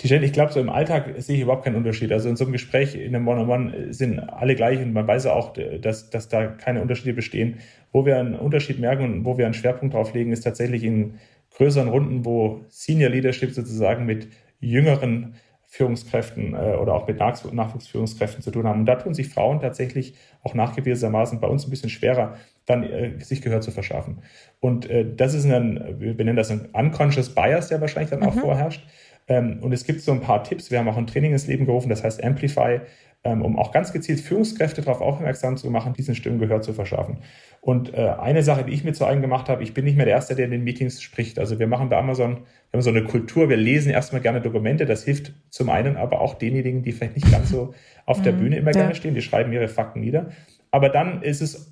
Ich 0.00 0.32
glaube, 0.32 0.52
so 0.52 0.60
im 0.60 0.70
Alltag 0.70 1.12
sehe 1.18 1.34
ich 1.34 1.42
überhaupt 1.42 1.64
keinen 1.64 1.74
Unterschied. 1.74 2.12
Also 2.12 2.28
in 2.28 2.36
so 2.36 2.44
einem 2.44 2.52
Gespräch, 2.52 2.94
in 2.94 3.16
einem 3.16 3.26
One-on-One 3.26 3.70
-on 3.70 3.86
-One 3.86 3.92
sind 3.92 4.20
alle 4.20 4.54
gleich 4.54 4.80
und 4.80 4.92
man 4.92 5.08
weiß 5.08 5.26
auch, 5.26 5.54
dass, 5.54 6.08
dass 6.10 6.28
da 6.28 6.46
keine 6.46 6.82
Unterschiede 6.82 7.14
bestehen. 7.14 7.58
Wo 7.90 8.06
wir 8.06 8.16
einen 8.16 8.36
Unterschied 8.36 8.78
merken 8.78 9.02
und 9.02 9.24
wo 9.24 9.38
wir 9.38 9.44
einen 9.46 9.54
Schwerpunkt 9.54 9.94
drauf 9.94 10.14
legen, 10.14 10.30
ist 10.30 10.42
tatsächlich 10.42 10.84
in 10.84 11.14
größeren 11.56 11.88
Runden, 11.88 12.24
wo 12.24 12.64
Senior 12.68 13.10
Leadership 13.10 13.50
sozusagen 13.50 14.06
mit 14.06 14.28
jüngeren 14.60 15.34
Führungskräften 15.70 16.54
äh, 16.54 16.76
oder 16.76 16.94
auch 16.94 17.06
mit 17.06 17.18
Nachwuchsführungskräften 17.18 18.42
zu 18.42 18.50
tun 18.50 18.66
haben. 18.66 18.80
Und 18.80 18.86
da 18.86 18.96
tun 18.96 19.12
sich 19.12 19.28
Frauen 19.28 19.60
tatsächlich 19.60 20.14
auch 20.42 20.54
nachgewiesenermaßen 20.54 21.40
bei 21.40 21.46
uns 21.46 21.66
ein 21.66 21.70
bisschen 21.70 21.90
schwerer, 21.90 22.36
dann 22.64 22.82
äh, 22.84 23.20
sich 23.20 23.42
Gehör 23.42 23.60
zu 23.60 23.70
verschaffen. 23.70 24.22
Und 24.60 24.88
äh, 24.88 25.04
das 25.14 25.34
ist 25.34 25.44
ein, 25.44 25.96
wir 25.98 26.14
nennen 26.14 26.36
das 26.36 26.50
ein 26.50 26.70
unconscious 26.72 27.34
bias, 27.34 27.68
der 27.68 27.82
wahrscheinlich 27.82 28.10
dann 28.10 28.22
auch 28.22 28.34
mhm. 28.34 28.40
vorherrscht. 28.40 28.86
Ähm, 29.28 29.58
und 29.60 29.72
es 29.72 29.84
gibt 29.84 30.00
so 30.00 30.12
ein 30.12 30.22
paar 30.22 30.42
Tipps. 30.42 30.70
Wir 30.70 30.78
haben 30.78 30.88
auch 30.88 30.96
ein 30.96 31.06
Training 31.06 31.32
ins 31.32 31.46
Leben 31.46 31.66
gerufen, 31.66 31.90
das 31.90 32.02
heißt 32.02 32.24
Amplify, 32.24 32.80
um 33.24 33.58
auch 33.58 33.72
ganz 33.72 33.92
gezielt 33.92 34.20
Führungskräfte 34.20 34.82
darauf 34.82 35.00
aufmerksam 35.00 35.56
zu 35.56 35.70
machen, 35.70 35.92
diesen 35.92 36.14
Stimmen 36.14 36.38
Gehör 36.38 36.62
zu 36.62 36.72
verschaffen. 36.72 37.18
Und 37.60 37.92
äh, 37.92 38.14
eine 38.18 38.42
Sache, 38.42 38.64
die 38.64 38.72
ich 38.72 38.84
mir 38.84 38.92
zu 38.92 39.04
eigen 39.04 39.20
gemacht 39.20 39.48
habe, 39.48 39.62
ich 39.62 39.74
bin 39.74 39.84
nicht 39.84 39.96
mehr 39.96 40.06
der 40.06 40.14
Erste, 40.14 40.34
der 40.34 40.44
in 40.44 40.52
den 40.52 40.64
Meetings 40.64 41.02
spricht. 41.02 41.38
Also 41.38 41.58
wir 41.58 41.66
machen 41.66 41.88
bei 41.88 41.96
Amazon, 41.96 42.36
wir 42.70 42.78
haben 42.78 42.82
so 42.82 42.90
eine 42.90 43.04
Kultur, 43.04 43.48
wir 43.48 43.56
lesen 43.56 43.90
erstmal 43.90 44.20
gerne 44.20 44.40
Dokumente, 44.40 44.86
das 44.86 45.04
hilft 45.04 45.32
zum 45.50 45.68
einen, 45.68 45.96
aber 45.96 46.20
auch 46.20 46.34
denjenigen, 46.34 46.82
die 46.82 46.92
vielleicht 46.92 47.16
nicht 47.16 47.30
ganz 47.30 47.50
so 47.50 47.74
auf 48.06 48.22
der 48.22 48.32
mhm, 48.32 48.38
Bühne 48.38 48.56
immer 48.58 48.72
ja. 48.72 48.80
gerne 48.80 48.94
stehen, 48.94 49.14
die 49.14 49.22
schreiben 49.22 49.52
ihre 49.52 49.68
Fakten 49.68 50.00
nieder. 50.00 50.30
Aber 50.70 50.88
dann 50.88 51.22
ist 51.22 51.40
es 51.40 51.70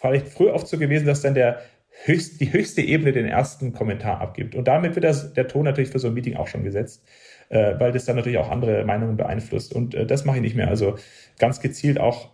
vielleicht 0.00 0.28
früher 0.28 0.54
oft 0.54 0.66
so 0.66 0.78
gewesen, 0.78 1.06
dass 1.06 1.20
dann 1.20 1.34
der 1.34 1.60
höchst, 2.04 2.40
die 2.40 2.52
höchste 2.52 2.82
Ebene 2.82 3.12
den 3.12 3.26
ersten 3.26 3.72
Kommentar 3.72 4.20
abgibt. 4.20 4.54
Und 4.54 4.68
damit 4.68 4.94
wird 4.94 5.04
das, 5.04 5.32
der 5.32 5.48
Ton 5.48 5.64
natürlich 5.64 5.90
für 5.90 5.98
so 5.98 6.08
ein 6.08 6.14
Meeting 6.14 6.36
auch 6.36 6.46
schon 6.46 6.64
gesetzt, 6.64 7.06
äh, 7.48 7.74
weil 7.78 7.92
das 7.92 8.04
dann 8.04 8.16
natürlich 8.16 8.38
auch 8.38 8.50
andere 8.50 8.84
Meinungen 8.84 9.16
beeinflusst. 9.16 9.74
Und 9.74 9.94
äh, 9.94 10.06
das 10.06 10.24
mache 10.24 10.36
ich 10.36 10.42
nicht 10.42 10.56
mehr. 10.56 10.68
Also 10.68 10.96
ganz 11.38 11.60
gezielt 11.60 11.98
auch 11.98 12.30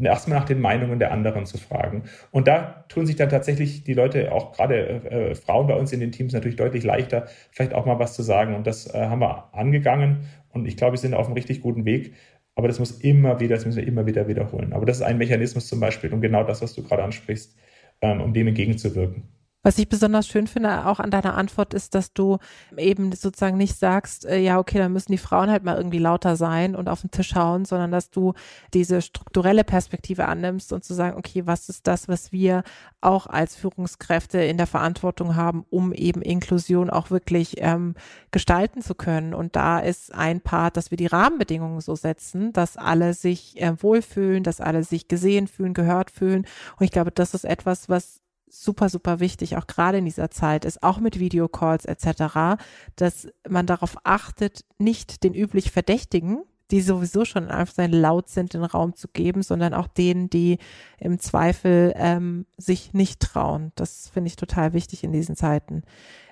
erstmal 0.00 0.38
nach 0.38 0.46
den 0.46 0.60
Meinungen 0.60 0.98
der 0.98 1.10
anderen 1.10 1.46
zu 1.46 1.58
fragen. 1.58 2.04
Und 2.30 2.46
da 2.46 2.84
tun 2.88 3.06
sich 3.06 3.16
dann 3.16 3.28
tatsächlich 3.28 3.84
die 3.84 3.94
Leute, 3.94 4.32
auch 4.32 4.52
gerade 4.52 4.76
äh, 5.10 5.34
Frauen 5.34 5.66
bei 5.66 5.74
uns 5.74 5.92
in 5.92 6.00
den 6.00 6.12
Teams, 6.12 6.32
natürlich 6.32 6.56
deutlich 6.56 6.84
leichter, 6.84 7.26
vielleicht 7.50 7.74
auch 7.74 7.86
mal 7.86 7.98
was 7.98 8.14
zu 8.14 8.22
sagen. 8.22 8.54
Und 8.54 8.66
das 8.66 8.92
äh, 8.94 8.98
haben 8.98 9.20
wir 9.20 9.52
angegangen. 9.52 10.28
Und 10.50 10.66
ich 10.66 10.76
glaube, 10.76 10.92
wir 10.92 10.98
sind 10.98 11.14
auf 11.14 11.26
einem 11.26 11.34
richtig 11.34 11.60
guten 11.60 11.84
Weg. 11.84 12.14
Aber 12.54 12.68
das 12.68 12.78
muss 12.80 12.90
immer 12.90 13.38
wieder, 13.38 13.54
das 13.54 13.66
müssen 13.66 13.78
wir 13.78 13.86
immer 13.86 14.06
wieder 14.06 14.26
wiederholen. 14.26 14.72
Aber 14.72 14.84
das 14.84 14.96
ist 14.96 15.02
ein 15.04 15.18
Mechanismus 15.18 15.68
zum 15.68 15.78
Beispiel, 15.78 16.12
um 16.12 16.20
genau 16.20 16.42
das, 16.42 16.60
was 16.60 16.74
du 16.74 16.82
gerade 16.82 17.04
ansprichst, 17.04 17.56
um 18.02 18.32
dem 18.32 18.48
entgegenzuwirken. 18.48 19.24
Was 19.64 19.76
ich 19.76 19.88
besonders 19.88 20.28
schön 20.28 20.46
finde, 20.46 20.86
auch 20.86 21.00
an 21.00 21.10
deiner 21.10 21.36
Antwort, 21.36 21.74
ist, 21.74 21.96
dass 21.96 22.12
du 22.12 22.38
eben 22.76 23.10
sozusagen 23.10 23.56
nicht 23.56 23.76
sagst, 23.76 24.24
äh, 24.24 24.38
ja, 24.38 24.58
okay, 24.58 24.78
dann 24.78 24.92
müssen 24.92 25.10
die 25.10 25.18
Frauen 25.18 25.50
halt 25.50 25.64
mal 25.64 25.76
irgendwie 25.76 25.98
lauter 25.98 26.36
sein 26.36 26.76
und 26.76 26.88
auf 26.88 27.00
den 27.00 27.10
Tisch 27.10 27.34
hauen, 27.34 27.64
sondern 27.64 27.90
dass 27.90 28.10
du 28.10 28.34
diese 28.72 29.02
strukturelle 29.02 29.64
Perspektive 29.64 30.26
annimmst 30.26 30.72
und 30.72 30.84
zu 30.84 30.94
sagen, 30.94 31.18
okay, 31.18 31.46
was 31.46 31.68
ist 31.68 31.88
das, 31.88 32.06
was 32.06 32.30
wir 32.30 32.62
auch 33.00 33.26
als 33.26 33.56
Führungskräfte 33.56 34.38
in 34.40 34.58
der 34.58 34.68
Verantwortung 34.68 35.34
haben, 35.34 35.64
um 35.70 35.92
eben 35.92 36.22
Inklusion 36.22 36.88
auch 36.88 37.10
wirklich 37.10 37.56
ähm, 37.58 37.94
gestalten 38.30 38.80
zu 38.80 38.94
können. 38.94 39.34
Und 39.34 39.56
da 39.56 39.80
ist 39.80 40.14
ein 40.14 40.40
Part, 40.40 40.76
dass 40.76 40.92
wir 40.92 40.98
die 40.98 41.06
Rahmenbedingungen 41.06 41.80
so 41.80 41.96
setzen, 41.96 42.52
dass 42.52 42.76
alle 42.76 43.12
sich 43.12 43.60
äh, 43.60 43.74
wohlfühlen, 43.82 44.44
dass 44.44 44.60
alle 44.60 44.84
sich 44.84 45.08
gesehen 45.08 45.48
fühlen, 45.48 45.74
gehört 45.74 46.12
fühlen. 46.12 46.46
Und 46.78 46.84
ich 46.84 46.92
glaube, 46.92 47.10
das 47.10 47.34
ist 47.34 47.44
etwas, 47.44 47.88
was 47.88 48.20
super, 48.50 48.88
super 48.88 49.20
wichtig, 49.20 49.56
auch 49.56 49.66
gerade 49.66 49.98
in 49.98 50.04
dieser 50.04 50.30
Zeit 50.30 50.64
ist, 50.64 50.82
auch 50.82 50.98
mit 51.00 51.18
Videocalls 51.18 51.84
etc., 51.84 52.60
dass 52.96 53.28
man 53.48 53.66
darauf 53.66 53.96
achtet, 54.04 54.64
nicht 54.78 55.24
den 55.24 55.34
üblich 55.34 55.70
Verdächtigen, 55.70 56.42
die 56.70 56.80
sowieso 56.80 57.24
schon 57.24 57.48
einfach 57.48 57.74
sein 57.74 57.92
laut 57.92 58.28
sind, 58.28 58.52
den 58.52 58.64
Raum 58.64 58.94
zu 58.94 59.08
geben, 59.08 59.42
sondern 59.42 59.72
auch 59.72 59.86
denen, 59.86 60.28
die 60.28 60.58
im 60.98 61.18
Zweifel 61.18 61.94
ähm, 61.96 62.46
sich 62.58 62.92
nicht 62.92 63.20
trauen. 63.20 63.72
Das 63.74 64.10
finde 64.10 64.28
ich 64.28 64.36
total 64.36 64.74
wichtig 64.74 65.02
in 65.02 65.12
diesen 65.12 65.34
Zeiten. 65.34 65.82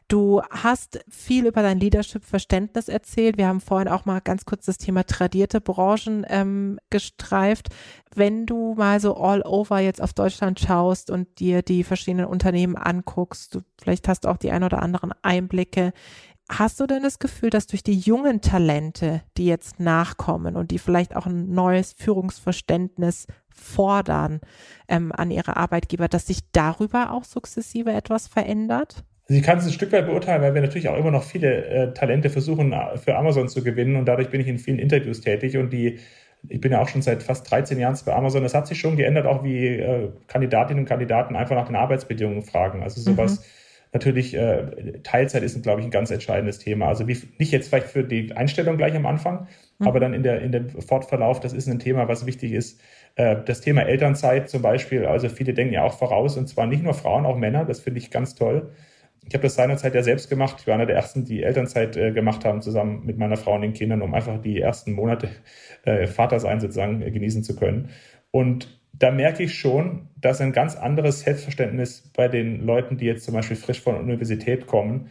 Du 0.09 0.40
hast 0.51 1.01
viel 1.09 1.47
über 1.47 1.62
dein 1.62 1.81
Leadership-Verständnis 1.81 2.88
erzählt. 2.88 3.38
Wir 3.38 3.49
haben 3.49 3.61
vorhin 3.61 3.88
auch 3.88 4.05
mal 4.05 4.21
ganz 4.21 4.45
kurz 4.45 4.66
das 4.66 4.79
Thema 4.79 5.03
tradierte 5.03 5.61
Branchen 5.61 6.25
ähm, 6.29 6.79
gestreift. 6.90 7.71
Wenn 8.14 8.47
du 8.47 8.75
mal 8.75 9.01
so 9.01 9.16
all 9.16 9.42
over 9.42 9.81
jetzt 9.81 10.01
auf 10.01 10.12
Deutschland 10.12 10.61
schaust 10.61 11.11
und 11.11 11.40
dir 11.40 11.62
die 11.62 11.83
verschiedenen 11.83 12.27
Unternehmen 12.27 12.77
anguckst, 12.77 13.57
du 13.57 13.62
vielleicht 13.81 14.07
hast 14.07 14.27
auch 14.27 14.37
die 14.37 14.53
ein 14.53 14.62
oder 14.62 14.81
anderen 14.81 15.12
Einblicke. 15.23 15.92
Hast 16.49 16.79
du 16.79 16.87
denn 16.87 17.03
das 17.03 17.19
Gefühl, 17.19 17.51
dass 17.51 17.66
durch 17.66 17.83
die 17.83 17.99
jungen 17.99 18.40
Talente, 18.40 19.23
die 19.37 19.47
jetzt 19.47 19.81
nachkommen 19.81 20.55
und 20.55 20.71
die 20.71 20.79
vielleicht 20.79 21.16
auch 21.16 21.27
ein 21.27 21.51
neues 21.51 21.92
Führungsverständnis 21.95 23.27
fordern 23.49 24.40
ähm, 24.87 25.11
an 25.11 25.33
ihre 25.33 25.57
Arbeitgeber, 25.57 26.07
dass 26.07 26.29
sich 26.29 26.53
darüber 26.53 27.11
auch 27.11 27.25
sukzessive 27.25 27.92
etwas 27.92 28.29
verändert? 28.29 29.05
Also 29.29 29.41
ich 29.41 29.45
kann 29.45 29.59
es 29.59 29.67
ein 29.67 29.73
Stück 29.73 29.91
weit 29.93 30.07
beurteilen, 30.07 30.41
weil 30.41 30.55
wir 30.55 30.62
natürlich 30.62 30.89
auch 30.89 30.97
immer 30.97 31.11
noch 31.11 31.25
viele 31.25 31.65
äh, 31.67 31.93
Talente 31.95 32.31
versuchen 32.31 32.73
äh, 32.73 32.97
für 32.97 33.17
Amazon 33.17 33.49
zu 33.49 33.65
gewinnen 33.65 33.97
und 33.97 34.07
dadurch 34.07 34.31
bin 34.31 34.41
ich 34.41 34.47
in 34.47 34.59
vielen 34.59 34.79
Interviews 34.79 35.21
tätig 35.21 35.57
und 35.57 35.73
die, 35.73 35.99
ich 36.49 36.61
bin 36.61 36.71
ja 36.71 36.81
auch 36.81 36.89
schon 36.89 37.03
seit 37.03 37.25
fast 37.25 37.51
13 37.51 37.79
Jahren 37.79 37.99
bei 38.05 38.15
Amazon. 38.15 38.45
Das 38.45 38.55
hat 38.55 38.69
sich 38.69 38.79
schon 38.79 38.97
geändert, 38.97 39.27
auch 39.27 39.43
wie 39.43 39.67
äh, 39.67 40.11
Kandidatinnen 40.29 40.85
und 40.85 40.89
Kandidaten 40.89 41.35
einfach 41.35 41.57
nach 41.57 41.67
den 41.67 41.75
Arbeitsbedingungen 41.75 42.43
fragen. 42.43 42.83
Also 42.83 43.01
sowas. 43.01 43.41
Mhm. 43.41 43.45
Natürlich, 43.93 44.35
äh, 44.35 45.01
Teilzeit 45.05 45.43
ist, 45.43 45.61
glaube 45.62 45.81
ich, 45.81 45.87
ein 45.87 45.91
ganz 45.91 46.11
entscheidendes 46.11 46.59
Thema. 46.59 46.87
Also 46.87 47.09
wie, 47.09 47.19
nicht 47.39 47.51
jetzt 47.51 47.69
vielleicht 47.69 47.87
für 47.87 48.05
die 48.05 48.33
Einstellung 48.33 48.77
gleich 48.77 48.95
am 48.95 49.07
Anfang, 49.07 49.49
mhm. 49.79 49.87
aber 49.89 49.99
dann 49.99 50.12
in 50.12 50.23
der 50.23 50.41
in 50.43 50.53
dem 50.53 50.69
Fortverlauf, 50.69 51.41
das 51.41 51.53
ist 51.53 51.67
ein 51.67 51.79
Thema, 51.79 52.07
was 52.07 52.27
wichtig 52.27 52.53
ist. 52.53 52.81
Äh, 53.17 53.37
das 53.45 53.61
Thema 53.61 53.83
Elternzeit 53.83 54.51
zum 54.51 54.62
Beispiel, 54.62 55.07
also 55.07 55.29
viele 55.29 55.55
denken 55.55 55.73
ja 55.73 55.83
auch 55.83 55.99
voraus, 55.99 56.37
und 56.37 56.47
zwar 56.47 56.67
nicht 56.67 56.85
nur 56.85 56.95
Frauen, 56.95 57.27
auch 57.27 57.37
Männer, 57.37 57.65
das 57.65 57.81
finde 57.81 57.99
ich 57.99 58.11
ganz 58.11 58.35
toll. 58.37 58.71
Ich 59.29 59.35
habe 59.35 59.43
das 59.43 59.57
seinerzeit 59.57 59.95
ja 59.95 60.03
selbst 60.03 60.31
gemacht. 60.31 60.57
Ich 60.61 60.67
war 60.67 60.75
einer 60.75 60.87
der 60.87 60.97
ersten, 60.97 61.25
die 61.25 61.43
Elternzeit 61.43 61.97
äh, 61.97 62.12
gemacht 62.12 62.45
haben, 62.45 62.62
zusammen 62.62 63.05
mit 63.05 63.19
meiner 63.19 63.37
Frau 63.37 63.55
und 63.55 63.62
den 63.62 63.73
Kindern, 63.73 64.03
um 64.03 64.15
einfach 64.15 64.41
die 64.41 64.61
ersten 64.61 64.93
Monate 64.93 65.29
äh, 65.85 66.07
Vatersein 66.07 66.61
sozusagen 66.61 67.03
äh, 67.03 67.11
genießen 67.11 67.43
zu 67.43 67.57
können. 67.57 67.91
Und 68.31 68.81
da 68.93 69.11
merke 69.11 69.43
ich 69.43 69.59
schon, 69.59 70.09
dass 70.17 70.41
ein 70.41 70.53
ganz 70.53 70.77
anderes 70.77 71.21
Selbstverständnis 71.21 72.11
bei 72.15 72.29
den 72.29 72.65
Leuten, 72.65 72.97
die 72.97 73.07
jetzt 73.07 73.25
zum 73.25 73.35
Beispiel 73.35 73.57
frisch 73.57 73.81
von 73.81 73.95
der 73.95 74.03
Universität 74.03 74.67
kommen, 74.67 75.11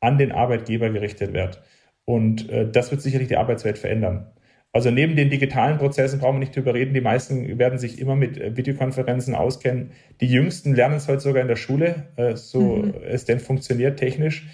an 0.00 0.18
den 0.18 0.32
Arbeitgeber 0.32 0.90
gerichtet 0.90 1.32
wird. 1.32 1.62
Und 2.04 2.50
äh, 2.50 2.70
das 2.70 2.90
wird 2.90 3.00
sicherlich 3.00 3.28
die 3.28 3.38
Arbeitswelt 3.38 3.78
verändern. 3.78 4.30
Also 4.74 4.90
neben 4.90 5.14
den 5.14 5.30
digitalen 5.30 5.78
Prozessen 5.78 6.18
brauchen 6.18 6.34
wir 6.34 6.40
nicht 6.40 6.56
drüber 6.56 6.74
reden. 6.74 6.94
Die 6.94 7.00
meisten 7.00 7.60
werden 7.60 7.78
sich 7.78 8.00
immer 8.00 8.16
mit 8.16 8.36
äh, 8.36 8.56
Videokonferenzen 8.56 9.36
auskennen. 9.36 9.92
Die 10.20 10.26
Jüngsten 10.26 10.74
lernen 10.74 10.96
es 10.96 11.06
heute 11.06 11.20
sogar 11.20 11.42
in 11.42 11.48
der 11.48 11.54
Schule, 11.54 12.08
äh, 12.16 12.34
so 12.34 12.78
mhm. 12.78 12.94
es 13.04 13.24
denn 13.24 13.38
funktioniert 13.38 14.00
technisch. 14.00 14.48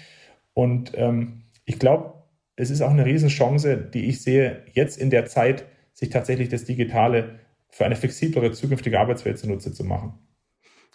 Und 0.53 0.91
ähm, 0.93 1.41
ich 1.65 1.79
glaube, 1.79 2.13
es 2.55 2.69
ist 2.69 2.81
auch 2.81 2.91
eine 2.91 3.03
Riesenchance, 3.03 3.77
die 3.77 4.05
ich 4.05 4.21
sehe, 4.21 4.61
jetzt 4.73 4.99
in 4.99 5.09
der 5.09 5.25
Zeit, 5.25 5.65
sich 5.93 6.09
tatsächlich 6.09 6.49
das 6.49 6.65
Digitale 6.65 7.39
für 7.69 7.85
eine 7.85 7.95
flexiblere 7.95 8.51
zukünftige 8.51 8.99
Arbeitswelt 8.99 9.39
zunutze 9.39 9.73
zu 9.73 9.83
machen. 9.83 10.13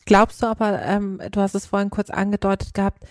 Glaubst 0.07 0.41
du 0.41 0.47
aber, 0.47 0.83
ähm, 0.83 1.21
du 1.33 1.41
hast 1.41 1.57
es 1.57 1.67
vorhin 1.67 1.91
kurz 1.91 2.11
angedeutet 2.11 2.75
gehabt, 2.75 3.03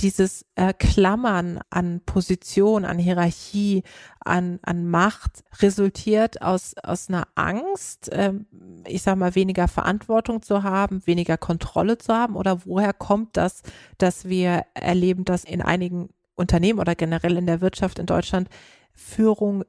dieses 0.00 0.44
äh, 0.56 0.72
Klammern 0.72 1.60
an 1.70 2.00
Position, 2.04 2.84
an 2.84 2.98
Hierarchie, 2.98 3.84
an, 4.18 4.58
an 4.62 4.88
Macht 4.88 5.44
resultiert 5.60 6.42
aus, 6.42 6.74
aus 6.82 7.08
einer 7.08 7.28
Angst, 7.36 8.10
ähm, 8.12 8.46
ich 8.88 9.02
sag 9.02 9.18
mal, 9.18 9.36
weniger 9.36 9.68
Verantwortung 9.68 10.42
zu 10.42 10.64
haben, 10.64 11.06
weniger 11.06 11.38
Kontrolle 11.38 11.96
zu 11.98 12.12
haben? 12.12 12.34
Oder 12.34 12.66
woher 12.66 12.92
kommt 12.92 13.36
das, 13.36 13.62
dass 13.98 14.24
wir 14.24 14.64
erleben, 14.74 15.24
dass 15.24 15.44
in 15.44 15.62
einigen 15.62 16.08
Unternehmen 16.34 16.80
oder 16.80 16.96
generell 16.96 17.36
in 17.36 17.46
der 17.46 17.60
Wirtschaft 17.60 18.00
in 18.00 18.06
Deutschland 18.06 18.48
Führung 18.94 19.62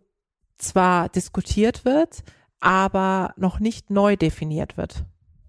zwar 0.58 1.10
diskutiert 1.10 1.86
wird, 1.86 2.24
aber 2.60 3.36
noch 3.38 3.60
nicht 3.60 3.92
neu 3.92 4.16
definiert 4.16 4.76
wird? 4.76 5.06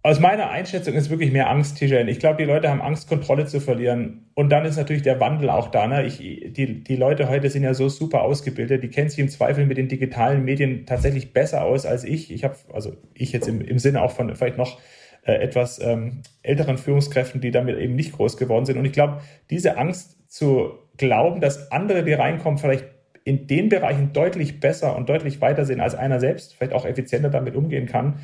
Aus 0.06 0.20
meiner 0.20 0.50
Einschätzung 0.50 0.92
ist 0.92 1.08
wirklich 1.08 1.32
mehr 1.32 1.48
Angst, 1.48 1.78
Tijan. 1.78 2.08
Ich 2.08 2.18
glaube, 2.18 2.36
die 2.36 2.44
Leute 2.44 2.68
haben 2.68 2.82
Angst, 2.82 3.08
Kontrolle 3.08 3.46
zu 3.46 3.58
verlieren. 3.58 4.26
Und 4.34 4.50
dann 4.50 4.66
ist 4.66 4.76
natürlich 4.76 5.00
der 5.00 5.18
Wandel 5.18 5.48
auch 5.48 5.68
da. 5.68 5.86
Ne? 5.86 6.04
Ich, 6.04 6.18
die, 6.18 6.84
die 6.84 6.96
Leute 6.96 7.30
heute 7.30 7.48
sind 7.48 7.62
ja 7.62 7.72
so 7.72 7.88
super 7.88 8.20
ausgebildet, 8.20 8.82
die 8.82 8.90
kennen 8.90 9.08
sich 9.08 9.18
im 9.18 9.30
Zweifel 9.30 9.64
mit 9.64 9.78
den 9.78 9.88
digitalen 9.88 10.44
Medien 10.44 10.84
tatsächlich 10.84 11.32
besser 11.32 11.64
aus 11.64 11.86
als 11.86 12.04
ich. 12.04 12.30
Ich 12.30 12.44
habe, 12.44 12.54
also 12.74 12.92
ich 13.14 13.32
jetzt 13.32 13.48
im, 13.48 13.62
im 13.62 13.78
Sinne 13.78 14.02
auch 14.02 14.10
von 14.10 14.36
vielleicht 14.36 14.58
noch 14.58 14.78
äh, 15.22 15.36
etwas 15.36 15.78
ähm, 15.78 16.20
älteren 16.42 16.76
Führungskräften, 16.76 17.40
die 17.40 17.50
damit 17.50 17.78
eben 17.78 17.94
nicht 17.94 18.12
groß 18.12 18.36
geworden 18.36 18.66
sind. 18.66 18.76
Und 18.76 18.84
ich 18.84 18.92
glaube, 18.92 19.22
diese 19.48 19.78
Angst 19.78 20.18
zu 20.30 20.80
glauben, 20.98 21.40
dass 21.40 21.72
andere, 21.72 22.04
die 22.04 22.12
reinkommen, 22.12 22.58
vielleicht 22.58 22.84
in 23.24 23.46
den 23.46 23.70
Bereichen 23.70 24.12
deutlich 24.12 24.60
besser 24.60 24.96
und 24.96 25.08
deutlich 25.08 25.40
weiter 25.40 25.64
sind 25.64 25.80
als 25.80 25.94
einer 25.94 26.20
selbst, 26.20 26.56
vielleicht 26.56 26.74
auch 26.74 26.84
effizienter 26.84 27.30
damit 27.30 27.56
umgehen 27.56 27.86
kann, 27.86 28.16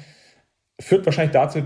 führt 0.80 1.06
wahrscheinlich 1.06 1.32
dazu, 1.32 1.62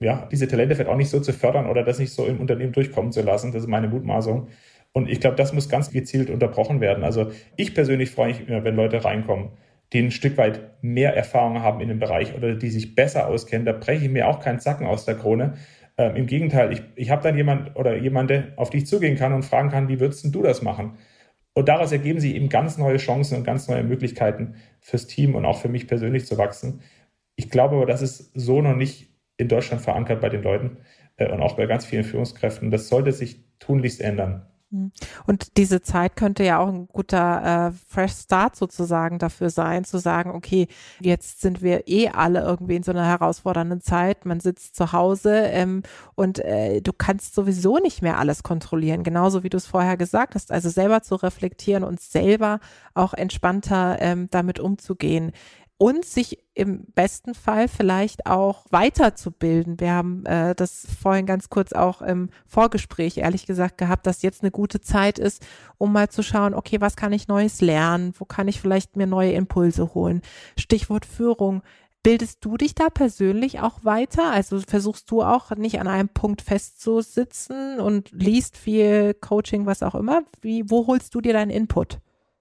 ja, 0.00 0.28
diese 0.30 0.48
Talente 0.48 0.74
vielleicht 0.74 0.90
auch 0.90 0.96
nicht 0.96 1.10
so 1.10 1.20
zu 1.20 1.32
fördern 1.32 1.66
oder 1.66 1.84
das 1.84 1.98
nicht 1.98 2.12
so 2.12 2.24
im 2.24 2.40
Unternehmen 2.40 2.72
durchkommen 2.72 3.12
zu 3.12 3.22
lassen. 3.22 3.52
Das 3.52 3.62
ist 3.62 3.68
meine 3.68 3.88
Mutmaßung. 3.88 4.48
Und 4.92 5.08
ich 5.08 5.20
glaube, 5.20 5.36
das 5.36 5.52
muss 5.52 5.68
ganz 5.68 5.90
gezielt 5.90 6.30
unterbrochen 6.30 6.80
werden. 6.80 7.04
Also 7.04 7.30
ich 7.56 7.74
persönlich 7.74 8.10
freue 8.10 8.28
mich 8.28 8.48
immer, 8.48 8.64
wenn 8.64 8.74
Leute 8.74 9.04
reinkommen, 9.04 9.50
die 9.92 10.00
ein 10.00 10.10
Stück 10.10 10.36
weit 10.36 10.82
mehr 10.82 11.14
Erfahrung 11.14 11.62
haben 11.62 11.80
in 11.80 11.88
dem 11.88 11.98
Bereich 11.98 12.34
oder 12.34 12.54
die 12.54 12.70
sich 12.70 12.94
besser 12.94 13.26
auskennen. 13.26 13.66
Da 13.66 13.72
breche 13.72 14.06
ich 14.06 14.10
mir 14.10 14.28
auch 14.28 14.40
keinen 14.40 14.58
Zacken 14.58 14.86
aus 14.86 15.04
der 15.04 15.16
Krone. 15.16 15.54
Ähm, 15.98 16.16
Im 16.16 16.26
Gegenteil, 16.26 16.72
ich, 16.72 16.82
ich 16.96 17.10
habe 17.10 17.22
dann 17.22 17.36
jemand 17.36 17.76
oder 17.76 17.96
jemande, 17.96 18.52
auf 18.56 18.70
die 18.70 18.78
ich 18.78 18.86
zugehen 18.86 19.16
kann 19.16 19.32
und 19.32 19.44
fragen 19.44 19.68
kann, 19.68 19.88
wie 19.88 20.00
würdest 20.00 20.24
du 20.34 20.42
das 20.42 20.62
machen? 20.62 20.96
Und 21.52 21.68
daraus 21.68 21.92
ergeben 21.92 22.20
sich 22.20 22.34
eben 22.34 22.48
ganz 22.48 22.78
neue 22.78 22.96
Chancen 22.96 23.36
und 23.36 23.44
ganz 23.44 23.68
neue 23.68 23.82
Möglichkeiten 23.82 24.54
fürs 24.80 25.06
Team 25.06 25.34
und 25.34 25.44
auch 25.44 25.60
für 25.60 25.68
mich 25.68 25.88
persönlich 25.88 26.24
zu 26.24 26.38
wachsen. 26.38 26.80
Ich 27.40 27.48
glaube 27.48 27.76
aber, 27.76 27.86
das 27.86 28.02
ist 28.02 28.32
so 28.34 28.60
noch 28.60 28.76
nicht 28.76 29.08
in 29.38 29.48
Deutschland 29.48 29.80
verankert 29.80 30.20
bei 30.20 30.28
den 30.28 30.42
Leuten 30.42 30.76
äh, 31.16 31.32
und 31.32 31.40
auch 31.40 31.56
bei 31.56 31.64
ganz 31.64 31.86
vielen 31.86 32.04
Führungskräften. 32.04 32.70
Das 32.70 32.88
sollte 32.88 33.12
sich 33.12 33.42
tunlichst 33.58 34.02
ändern. 34.02 34.46
Hm. 34.70 34.92
Und 35.26 35.56
diese 35.56 35.80
Zeit 35.80 36.16
könnte 36.16 36.44
ja 36.44 36.58
auch 36.58 36.68
ein 36.68 36.86
guter 36.86 37.70
äh, 37.70 37.72
Fresh 37.88 38.12
Start 38.12 38.56
sozusagen 38.56 39.18
dafür 39.18 39.48
sein, 39.48 39.84
zu 39.84 39.96
sagen, 39.96 40.32
okay, 40.32 40.68
jetzt 41.00 41.40
sind 41.40 41.62
wir 41.62 41.88
eh 41.88 42.10
alle 42.10 42.40
irgendwie 42.42 42.76
in 42.76 42.82
so 42.82 42.90
einer 42.90 43.06
herausfordernden 43.06 43.80
Zeit. 43.80 44.26
Man 44.26 44.40
sitzt 44.40 44.76
zu 44.76 44.92
Hause 44.92 45.34
ähm, 45.46 45.82
und 46.14 46.40
äh, 46.40 46.82
du 46.82 46.92
kannst 46.92 47.34
sowieso 47.34 47.78
nicht 47.78 48.02
mehr 48.02 48.18
alles 48.18 48.42
kontrollieren, 48.42 49.02
genauso 49.02 49.44
wie 49.44 49.48
du 49.48 49.56
es 49.56 49.66
vorher 49.66 49.96
gesagt 49.96 50.34
hast. 50.34 50.52
Also 50.52 50.68
selber 50.68 51.00
zu 51.00 51.14
reflektieren 51.14 51.84
und 51.84 52.00
selber 52.00 52.60
auch 52.92 53.14
entspannter 53.14 53.96
ähm, 53.98 54.28
damit 54.30 54.60
umzugehen 54.60 55.32
und 55.80 56.04
sich 56.04 56.38
im 56.52 56.84
besten 56.94 57.32
Fall 57.32 57.66
vielleicht 57.66 58.26
auch 58.26 58.66
weiterzubilden. 58.68 59.80
Wir 59.80 59.92
haben 59.92 60.26
äh, 60.26 60.54
das 60.54 60.86
vorhin 61.02 61.24
ganz 61.24 61.48
kurz 61.48 61.72
auch 61.72 62.02
im 62.02 62.28
Vorgespräch 62.46 63.16
ehrlich 63.16 63.46
gesagt 63.46 63.78
gehabt, 63.78 64.06
dass 64.06 64.20
jetzt 64.20 64.42
eine 64.42 64.50
gute 64.50 64.82
Zeit 64.82 65.18
ist, 65.18 65.42
um 65.78 65.94
mal 65.94 66.10
zu 66.10 66.22
schauen, 66.22 66.52
okay, 66.52 66.82
was 66.82 66.96
kann 66.96 67.14
ich 67.14 67.28
Neues 67.28 67.62
lernen? 67.62 68.12
Wo 68.18 68.26
kann 68.26 68.46
ich 68.46 68.60
vielleicht 68.60 68.96
mir 68.96 69.06
neue 69.06 69.32
Impulse 69.32 69.94
holen? 69.94 70.20
Stichwort 70.58 71.06
Führung. 71.06 71.62
Bildest 72.02 72.44
du 72.44 72.58
dich 72.58 72.74
da 72.74 72.90
persönlich 72.90 73.60
auch 73.60 73.82
weiter? 73.82 74.30
Also 74.30 74.60
versuchst 74.60 75.10
du 75.10 75.22
auch 75.22 75.50
nicht 75.56 75.80
an 75.80 75.88
einem 75.88 76.10
Punkt 76.10 76.42
festzusitzen 76.42 77.80
und 77.80 78.10
liest 78.12 78.58
viel 78.58 79.14
Coaching, 79.14 79.64
was 79.64 79.82
auch 79.82 79.94
immer? 79.94 80.24
Wie, 80.42 80.68
wo 80.68 80.86
holst 80.86 81.14
du 81.14 81.22
dir 81.22 81.32
deinen 81.32 81.50
Input? 81.50 82.00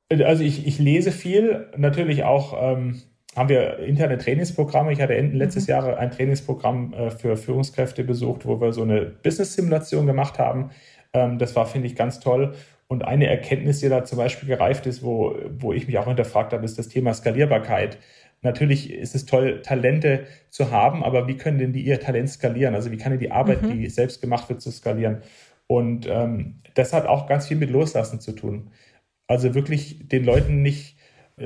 Also 0.10 0.43
ich, 0.43 0.67
ich 0.67 0.78
lese 0.78 1.13
viel, 1.13 1.71
natürlich 1.78 2.25
auch 2.25 2.54
ähm, 2.60 3.02
haben 3.35 3.49
wir 3.49 3.79
interne 3.79 4.17
Trainingsprogramme. 4.17 4.91
Ich 4.91 5.01
hatte 5.01 5.15
Ende 5.15 5.37
letztes 5.37 5.67
mhm. 5.67 5.71
Jahr 5.71 5.97
ein 5.97 6.11
Trainingsprogramm 6.11 6.93
äh, 6.93 7.11
für 7.11 7.37
Führungskräfte 7.37 8.03
besucht, 8.03 8.45
wo 8.45 8.59
wir 8.59 8.73
so 8.73 8.81
eine 8.81 9.05
Business-Simulation 9.05 10.07
gemacht 10.07 10.39
haben. 10.39 10.71
Ähm, 11.13 11.37
das 11.37 11.55
war, 11.55 11.65
finde 11.65 11.87
ich, 11.87 11.95
ganz 11.95 12.19
toll. 12.19 12.55
Und 12.87 13.05
eine 13.05 13.27
Erkenntnis, 13.27 13.81
die 13.81 13.89
da 13.89 14.03
zum 14.03 14.17
Beispiel 14.17 14.49
gereift 14.49 14.87
ist, 14.87 15.03
wo, 15.03 15.35
wo 15.59 15.73
ich 15.73 15.85
mich 15.85 15.97
auch 15.99 16.07
hinterfragt 16.07 16.53
habe, 16.53 16.65
ist 16.65 16.79
das 16.79 16.87
Thema 16.87 17.13
Skalierbarkeit. 17.13 17.99
Natürlich 18.41 18.91
ist 18.91 19.15
es 19.15 19.25
toll, 19.25 19.61
Talente 19.61 20.25
zu 20.49 20.71
haben, 20.71 21.03
aber 21.03 21.27
wie 21.27 21.37
können 21.37 21.59
denn 21.59 21.73
die 21.73 21.83
ihr 21.83 21.99
Talent 21.99 22.29
skalieren? 22.29 22.73
Also 22.73 22.91
wie 22.91 22.97
kann 22.97 23.11
denn 23.11 23.19
die 23.19 23.31
Arbeit, 23.31 23.61
mhm. 23.61 23.71
die 23.71 23.89
selbst 23.89 24.21
gemacht 24.21 24.49
wird, 24.49 24.61
zu 24.61 24.71
skalieren? 24.71 25.21
Und 25.67 26.07
ähm, 26.09 26.61
das 26.73 26.93
hat 26.93 27.05
auch 27.05 27.27
ganz 27.27 27.47
viel 27.47 27.57
mit 27.57 27.69
Loslassen 27.69 28.19
zu 28.19 28.31
tun. 28.31 28.71
Also 29.27 29.53
wirklich 29.53 30.07
den 30.07 30.23
Leuten 30.23 30.63
nicht 30.63 30.98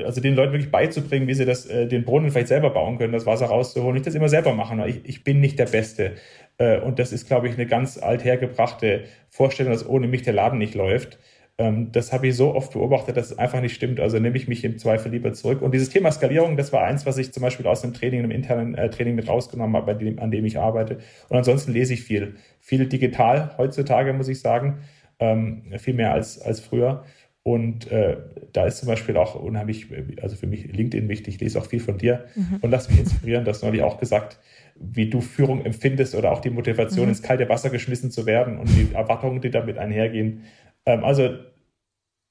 also 0.04 0.20
den 0.20 0.34
Leuten 0.34 0.52
wirklich 0.52 0.70
beizubringen, 0.70 1.28
wie 1.28 1.34
sie 1.34 1.44
das, 1.44 1.66
äh, 1.66 1.86
den 1.86 2.04
Brunnen 2.04 2.30
vielleicht 2.30 2.48
selber 2.48 2.70
bauen 2.70 2.98
können, 2.98 3.12
das 3.12 3.26
Wasser 3.26 3.46
rauszuholen, 3.46 3.94
nicht 3.94 4.06
das 4.06 4.14
immer 4.14 4.28
selber 4.28 4.52
machen. 4.54 4.82
Ich, 4.86 5.00
ich 5.04 5.24
bin 5.24 5.40
nicht 5.40 5.58
der 5.58 5.66
Beste. 5.66 6.12
Äh, 6.58 6.80
und 6.80 6.98
das 6.98 7.12
ist, 7.12 7.26
glaube 7.26 7.48
ich, 7.48 7.54
eine 7.54 7.66
ganz 7.66 7.98
althergebrachte 7.98 9.04
Vorstellung, 9.28 9.72
dass 9.72 9.88
ohne 9.88 10.06
mich 10.06 10.22
der 10.22 10.32
Laden 10.32 10.58
nicht 10.58 10.74
läuft. 10.74 11.18
Ähm, 11.56 11.92
das 11.92 12.12
habe 12.12 12.26
ich 12.26 12.36
so 12.36 12.54
oft 12.54 12.72
beobachtet, 12.72 13.16
dass 13.16 13.30
es 13.30 13.38
einfach 13.38 13.60
nicht 13.60 13.74
stimmt. 13.74 14.00
Also 14.00 14.18
nehme 14.18 14.36
ich 14.36 14.48
mich 14.48 14.64
im 14.64 14.78
Zweifel 14.78 15.12
lieber 15.12 15.32
zurück. 15.32 15.62
Und 15.62 15.72
dieses 15.72 15.88
Thema 15.88 16.10
Skalierung, 16.10 16.56
das 16.56 16.72
war 16.72 16.84
eins, 16.84 17.06
was 17.06 17.18
ich 17.18 17.32
zum 17.32 17.42
Beispiel 17.42 17.66
aus 17.66 17.82
dem 17.82 17.92
Training, 17.92 18.20
einem 18.20 18.32
internen 18.32 18.74
äh, 18.74 18.90
Training 18.90 19.14
mit 19.14 19.28
rausgenommen 19.28 19.76
habe, 19.76 19.94
dem, 19.94 20.18
an 20.18 20.30
dem 20.30 20.44
ich 20.44 20.58
arbeite. 20.58 20.98
Und 21.28 21.36
ansonsten 21.36 21.72
lese 21.72 21.94
ich 21.94 22.02
viel. 22.02 22.36
Viel 22.60 22.86
digital 22.86 23.56
heutzutage, 23.58 24.12
muss 24.12 24.28
ich 24.28 24.40
sagen. 24.40 24.80
Ähm, 25.20 25.62
viel 25.78 25.94
mehr 25.94 26.12
als, 26.12 26.40
als 26.40 26.58
früher. 26.58 27.04
Und 27.46 27.92
äh, 27.92 28.16
da 28.54 28.64
ist 28.66 28.78
zum 28.78 28.88
Beispiel 28.88 29.18
auch 29.18 29.34
unheimlich, 29.34 29.88
also 30.22 30.34
für 30.34 30.46
mich 30.46 30.64
LinkedIn 30.64 31.10
wichtig, 31.10 31.34
ich 31.34 31.40
lese 31.42 31.58
auch 31.58 31.66
viel 31.66 31.78
von 31.78 31.98
dir 31.98 32.24
mhm. 32.34 32.58
und 32.62 32.70
lass 32.70 32.88
mich 32.88 32.98
inspirieren. 32.98 33.44
Du 33.44 33.50
hast 33.50 33.62
neulich 33.62 33.82
auch 33.82 34.00
gesagt, 34.00 34.40
wie 34.76 35.10
du 35.10 35.20
Führung 35.20 35.62
empfindest 35.62 36.14
oder 36.14 36.32
auch 36.32 36.40
die 36.40 36.48
Motivation, 36.48 37.04
mhm. 37.04 37.10
ins 37.10 37.22
kalte 37.22 37.46
Wasser 37.50 37.68
geschmissen 37.68 38.10
zu 38.10 38.24
werden 38.24 38.58
und 38.58 38.68
die 38.68 38.94
Erwartungen, 38.94 39.42
die 39.42 39.50
damit 39.50 39.76
einhergehen. 39.76 40.44
Ähm, 40.86 41.04
also 41.04 41.36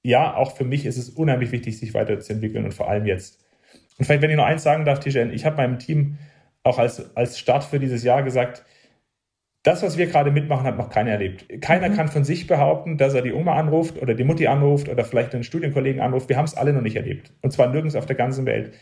ja, 0.01 0.35
auch 0.35 0.57
für 0.57 0.65
mich 0.65 0.87
ist 0.87 0.97
es 0.97 1.11
unheimlich 1.11 1.51
wichtig, 1.51 1.77
sich 1.77 1.93
weiterzuentwickeln 1.93 2.65
und 2.65 2.73
vor 2.73 2.89
allem 2.89 3.05
jetzt. 3.05 3.39
Und 3.99 4.05
vielleicht, 4.05 4.23
wenn 4.23 4.31
ich 4.31 4.37
noch 4.37 4.45
eins 4.45 4.63
sagen 4.63 4.83
darf, 4.83 4.99
Tijen, 4.99 5.31
ich 5.31 5.45
habe 5.45 5.57
meinem 5.57 5.77
Team 5.77 6.17
auch 6.63 6.79
als, 6.79 7.15
als 7.15 7.37
Start 7.37 7.63
für 7.63 7.79
dieses 7.79 8.03
Jahr 8.03 8.23
gesagt, 8.23 8.65
das, 9.63 9.81
was 9.81 9.97
wir 9.97 10.07
gerade 10.07 10.29
mitmachen, 10.29 10.65
hat 10.65 10.77
noch 10.77 10.89
keiner 10.89 11.11
erlebt. 11.11 11.45
Keiner 11.61 11.89
mhm. 11.89 11.95
kann 11.95 12.07
von 12.09 12.25
sich 12.25 12.47
behaupten, 12.47 12.97
dass 12.97 13.13
er 13.13 13.21
die 13.21 13.33
Oma 13.33 13.55
anruft 13.55 14.01
oder 14.01 14.13
die 14.13 14.25
Mutti 14.25 14.47
anruft 14.47 14.89
oder 14.89 15.05
vielleicht 15.05 15.33
einen 15.33 15.45
Studienkollegen 15.45 16.01
anruft. 16.01 16.27
Wir 16.27 16.37
haben 16.37 16.45
es 16.45 16.55
alle 16.55 16.73
noch 16.73 16.81
nicht 16.81 16.97
erlebt. 16.97 17.31
Und 17.41 17.51
zwar 17.51 17.69
nirgends 17.69 17.95
auf 17.95 18.05
der 18.05 18.17
ganzen 18.17 18.45
Welt. 18.45 18.73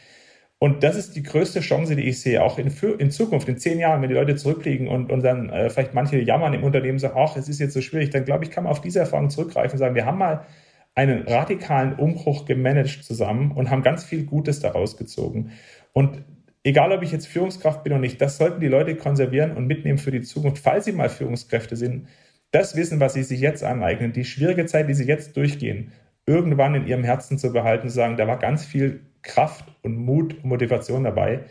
Und 0.57 0.83
das 0.83 0.95
ist 0.95 1.15
die 1.15 1.23
größte 1.23 1.59
Chance, 1.59 1.95
die 1.95 2.03
ich 2.03 2.21
sehe, 2.21 2.43
auch 2.43 2.59
in, 2.59 2.71
in 2.99 3.09
Zukunft, 3.11 3.47
in 3.47 3.57
zehn 3.57 3.79
Jahren, 3.79 4.01
wenn 4.01 4.09
die 4.09 4.15
Leute 4.15 4.35
zurückliegen 4.35 4.87
und, 4.87 5.11
und 5.11 5.23
dann 5.23 5.49
äh, 5.49 5.69
vielleicht 5.69 5.93
manche 5.93 6.19
jammern 6.19 6.53
im 6.53 6.63
Unternehmen, 6.63 6.99
sagen, 6.99 7.15
ach, 7.17 7.35
es 7.35 7.49
ist 7.49 7.59
jetzt 7.59 7.73
so 7.73 7.81
schwierig, 7.81 8.11
dann 8.11 8.25
glaube 8.25 8.43
ich, 8.43 8.51
kann 8.51 8.65
man 8.65 8.71
auf 8.71 8.81
diese 8.81 8.99
Erfahrung 8.99 9.31
zurückgreifen 9.31 9.73
und 9.73 9.79
sagen, 9.79 9.95
wir 9.95 10.05
haben 10.05 10.19
mal 10.19 10.45
einen 10.93 11.27
radikalen 11.27 11.93
Umbruch 11.93 12.45
gemanagt 12.45 13.03
zusammen 13.03 13.51
und 13.53 13.69
haben 13.69 13.81
ganz 13.81 14.03
viel 14.03 14.25
Gutes 14.25 14.59
daraus 14.59 14.97
gezogen. 14.97 15.51
Und 15.93 16.23
egal 16.63 16.91
ob 16.91 17.01
ich 17.03 17.11
jetzt 17.11 17.27
Führungskraft 17.27 17.83
bin 17.83 17.93
oder 17.93 18.01
nicht, 18.01 18.21
das 18.21 18.37
sollten 18.37 18.59
die 18.59 18.67
Leute 18.67 18.95
konservieren 18.95 19.55
und 19.55 19.67
mitnehmen 19.67 19.97
für 19.97 20.11
die 20.11 20.21
Zukunft, 20.21 20.63
falls 20.63 20.85
sie 20.85 20.91
mal 20.91 21.09
Führungskräfte 21.09 21.75
sind. 21.75 22.07
Das 22.51 22.75
Wissen, 22.75 22.99
was 22.99 23.13
sie 23.13 23.23
sich 23.23 23.39
jetzt 23.39 23.63
aneignen, 23.63 24.13
die 24.13 24.25
schwierige 24.25 24.65
Zeit, 24.65 24.89
die 24.89 24.93
sie 24.93 25.05
jetzt 25.05 25.37
durchgehen, 25.37 25.91
irgendwann 26.25 26.75
in 26.75 26.87
ihrem 26.87 27.03
Herzen 27.03 27.37
zu 27.37 27.51
behalten, 27.51 27.89
zu 27.89 27.95
sagen, 27.95 28.17
da 28.17 28.27
war 28.27 28.37
ganz 28.37 28.65
viel 28.65 29.01
Kraft 29.21 29.65
und 29.81 29.95
Mut 29.97 30.35
und 30.35 30.45
Motivation 30.45 31.03
dabei. 31.03 31.45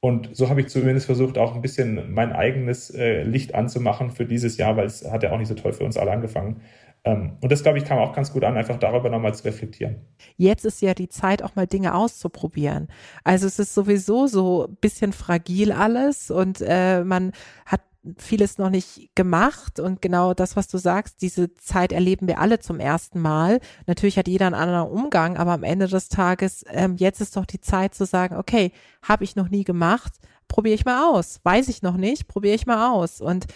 Und 0.00 0.36
so 0.36 0.48
habe 0.48 0.60
ich 0.60 0.68
zumindest 0.68 1.06
versucht, 1.06 1.38
auch 1.38 1.54
ein 1.54 1.62
bisschen 1.62 2.14
mein 2.14 2.32
eigenes 2.32 2.90
äh, 2.90 3.24
Licht 3.24 3.54
anzumachen 3.54 4.12
für 4.12 4.26
dieses 4.26 4.56
Jahr, 4.56 4.76
weil 4.76 4.86
es 4.86 5.10
hat 5.10 5.24
ja 5.24 5.32
auch 5.32 5.38
nicht 5.38 5.48
so 5.48 5.54
toll 5.54 5.72
für 5.72 5.84
uns 5.84 5.96
alle 5.96 6.12
angefangen. 6.12 6.62
Ähm, 7.08 7.32
und 7.40 7.50
das, 7.50 7.62
glaube 7.62 7.78
ich, 7.78 7.84
kam 7.84 7.98
auch 7.98 8.14
ganz 8.14 8.32
gut 8.32 8.44
an, 8.44 8.56
einfach 8.56 8.76
darüber 8.78 9.08
nochmal 9.08 9.34
zu 9.34 9.44
reflektieren. 9.44 9.96
Jetzt 10.36 10.66
ist 10.66 10.82
ja 10.82 10.92
die 10.92 11.08
Zeit, 11.08 11.42
auch 11.42 11.56
mal 11.56 11.66
Dinge 11.66 11.94
auszuprobieren. 11.94 12.88
Also 13.24 13.46
es 13.46 13.58
ist 13.58 13.74
sowieso 13.74 14.26
so 14.26 14.66
ein 14.66 14.76
bisschen 14.76 15.14
fragil 15.14 15.72
alles 15.72 16.30
und 16.30 16.60
äh, 16.60 17.02
man 17.04 17.32
hat 17.64 17.80
vieles 18.18 18.58
noch 18.58 18.70
nicht 18.70 19.10
gemacht 19.14 19.80
und 19.80 20.00
genau 20.00 20.32
das, 20.32 20.54
was 20.54 20.68
du 20.68 20.78
sagst, 20.78 21.20
diese 21.20 21.54
Zeit 21.54 21.92
erleben 21.92 22.28
wir 22.28 22.40
alle 22.40 22.58
zum 22.58 22.78
ersten 22.78 23.20
Mal. 23.20 23.60
Natürlich 23.86 24.18
hat 24.18 24.28
jeder 24.28 24.46
einen 24.46 24.54
anderen 24.54 24.88
Umgang, 24.88 25.36
aber 25.36 25.52
am 25.52 25.64
Ende 25.64 25.88
des 25.88 26.08
Tages, 26.08 26.64
ähm, 26.70 26.96
jetzt 26.96 27.20
ist 27.20 27.36
doch 27.36 27.46
die 27.46 27.60
Zeit 27.60 27.94
zu 27.94 28.04
sagen, 28.04 28.36
okay, 28.36 28.72
habe 29.02 29.24
ich 29.24 29.34
noch 29.34 29.48
nie 29.48 29.64
gemacht, 29.64 30.12
probiere 30.46 30.74
ich 30.74 30.84
mal 30.84 31.10
aus. 31.10 31.40
Weiß 31.42 31.68
ich 31.68 31.82
noch 31.82 31.96
nicht, 31.96 32.28
probiere 32.28 32.54
ich 32.54 32.66
mal 32.66 32.92
aus. 32.92 33.20
Und 33.20 33.46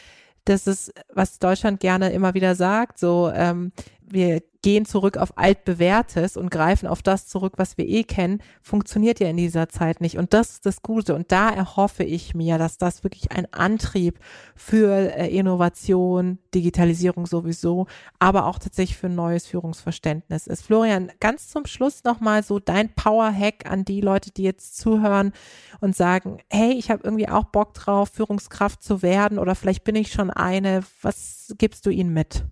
das 0.44 0.66
ist, 0.66 0.92
was 1.12 1.38
Deutschland 1.38 1.80
gerne 1.80 2.12
immer 2.12 2.34
wieder 2.34 2.54
sagt, 2.54 2.98
so 2.98 3.30
ähm, 3.34 3.72
wir 4.12 4.42
gehen 4.62 4.84
zurück 4.86 5.16
auf 5.16 5.36
altbewährtes 5.36 6.36
und 6.36 6.50
greifen 6.50 6.86
auf 6.86 7.02
das 7.02 7.26
zurück, 7.26 7.54
was 7.56 7.76
wir 7.76 7.86
eh 7.86 8.04
kennen, 8.04 8.40
funktioniert 8.62 9.18
ja 9.18 9.28
in 9.28 9.36
dieser 9.36 9.68
Zeit 9.68 10.00
nicht. 10.00 10.18
Und 10.18 10.32
das 10.32 10.52
ist 10.52 10.66
das 10.66 10.82
Gute. 10.82 11.14
Und 11.16 11.32
da 11.32 11.50
erhoffe 11.50 12.04
ich 12.04 12.34
mir, 12.34 12.58
dass 12.58 12.78
das 12.78 13.02
wirklich 13.02 13.32
ein 13.32 13.52
Antrieb 13.52 14.20
für 14.54 15.16
äh, 15.16 15.36
Innovation, 15.36 16.38
Digitalisierung 16.54 17.26
sowieso, 17.26 17.86
aber 18.20 18.46
auch 18.46 18.60
tatsächlich 18.60 18.96
für 18.96 19.08
ein 19.08 19.16
neues 19.16 19.46
Führungsverständnis 19.46 20.46
ist. 20.46 20.62
Florian, 20.62 21.10
ganz 21.18 21.48
zum 21.48 21.66
Schluss 21.66 22.04
nochmal 22.04 22.44
so 22.44 22.60
dein 22.60 22.94
Power-Hack 22.94 23.68
an 23.68 23.84
die 23.84 24.00
Leute, 24.00 24.30
die 24.30 24.44
jetzt 24.44 24.78
zuhören 24.78 25.32
und 25.80 25.96
sagen, 25.96 26.38
hey, 26.50 26.72
ich 26.72 26.90
habe 26.90 27.02
irgendwie 27.02 27.28
auch 27.28 27.44
Bock 27.44 27.74
drauf, 27.74 28.10
Führungskraft 28.10 28.82
zu 28.82 29.02
werden 29.02 29.40
oder 29.40 29.56
vielleicht 29.56 29.82
bin 29.82 29.96
ich 29.96 30.12
schon 30.12 30.30
eine. 30.30 30.82
Was 31.00 31.52
gibst 31.58 31.84
du 31.86 31.90
ihnen 31.90 32.12
mit? 32.12 32.44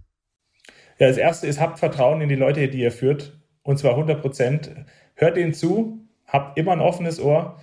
Ja, 1.01 1.09
das 1.09 1.17
erste 1.17 1.47
ist, 1.47 1.59
habt 1.59 1.79
Vertrauen 1.79 2.21
in 2.21 2.29
die 2.29 2.37
Leute, 2.37 2.69
die 2.69 2.81
ihr 2.81 2.93
führt. 2.93 3.41
Und 3.63 3.79
zwar 3.79 3.93
100 3.93 4.21
Prozent. 4.21 4.71
Hört 5.15 5.37
ihnen 5.39 5.55
zu, 5.55 5.99
habt 6.27 6.59
immer 6.59 6.73
ein 6.73 6.81
offenes 6.81 7.21
Ohr. 7.21 7.59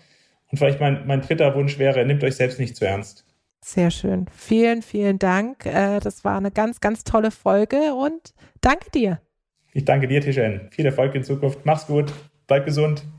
Und 0.50 0.58
vielleicht 0.58 0.80
mein, 0.80 1.06
mein 1.06 1.22
dritter 1.22 1.54
Wunsch 1.56 1.78
wäre, 1.78 2.04
nehmt 2.06 2.24
euch 2.24 2.36
selbst 2.36 2.60
nicht 2.60 2.76
zu 2.76 2.86
ernst. 2.86 3.26
Sehr 3.64 3.92
schön. 3.92 4.26
Vielen, 4.32 4.82
vielen 4.82 5.20
Dank. 5.20 5.66
Äh, 5.66 6.00
das 6.00 6.24
war 6.24 6.38
eine 6.38 6.52
ganz, 6.52 6.80
ganz 6.80 7.04
tolle 7.04 7.32
Folge 7.32 7.94
und 7.94 8.34
danke 8.62 8.90
dir. 8.92 9.22
Ich 9.72 9.86
danke 9.86 10.08
dir, 10.08 10.22
Tijen. 10.22 10.70
Viel 10.72 10.86
Erfolg 10.86 11.14
in 11.14 11.24
Zukunft. 11.24 11.60
Mach's 11.64 11.86
gut. 11.86 12.12
Bleib 12.48 12.66
gesund. 12.66 13.04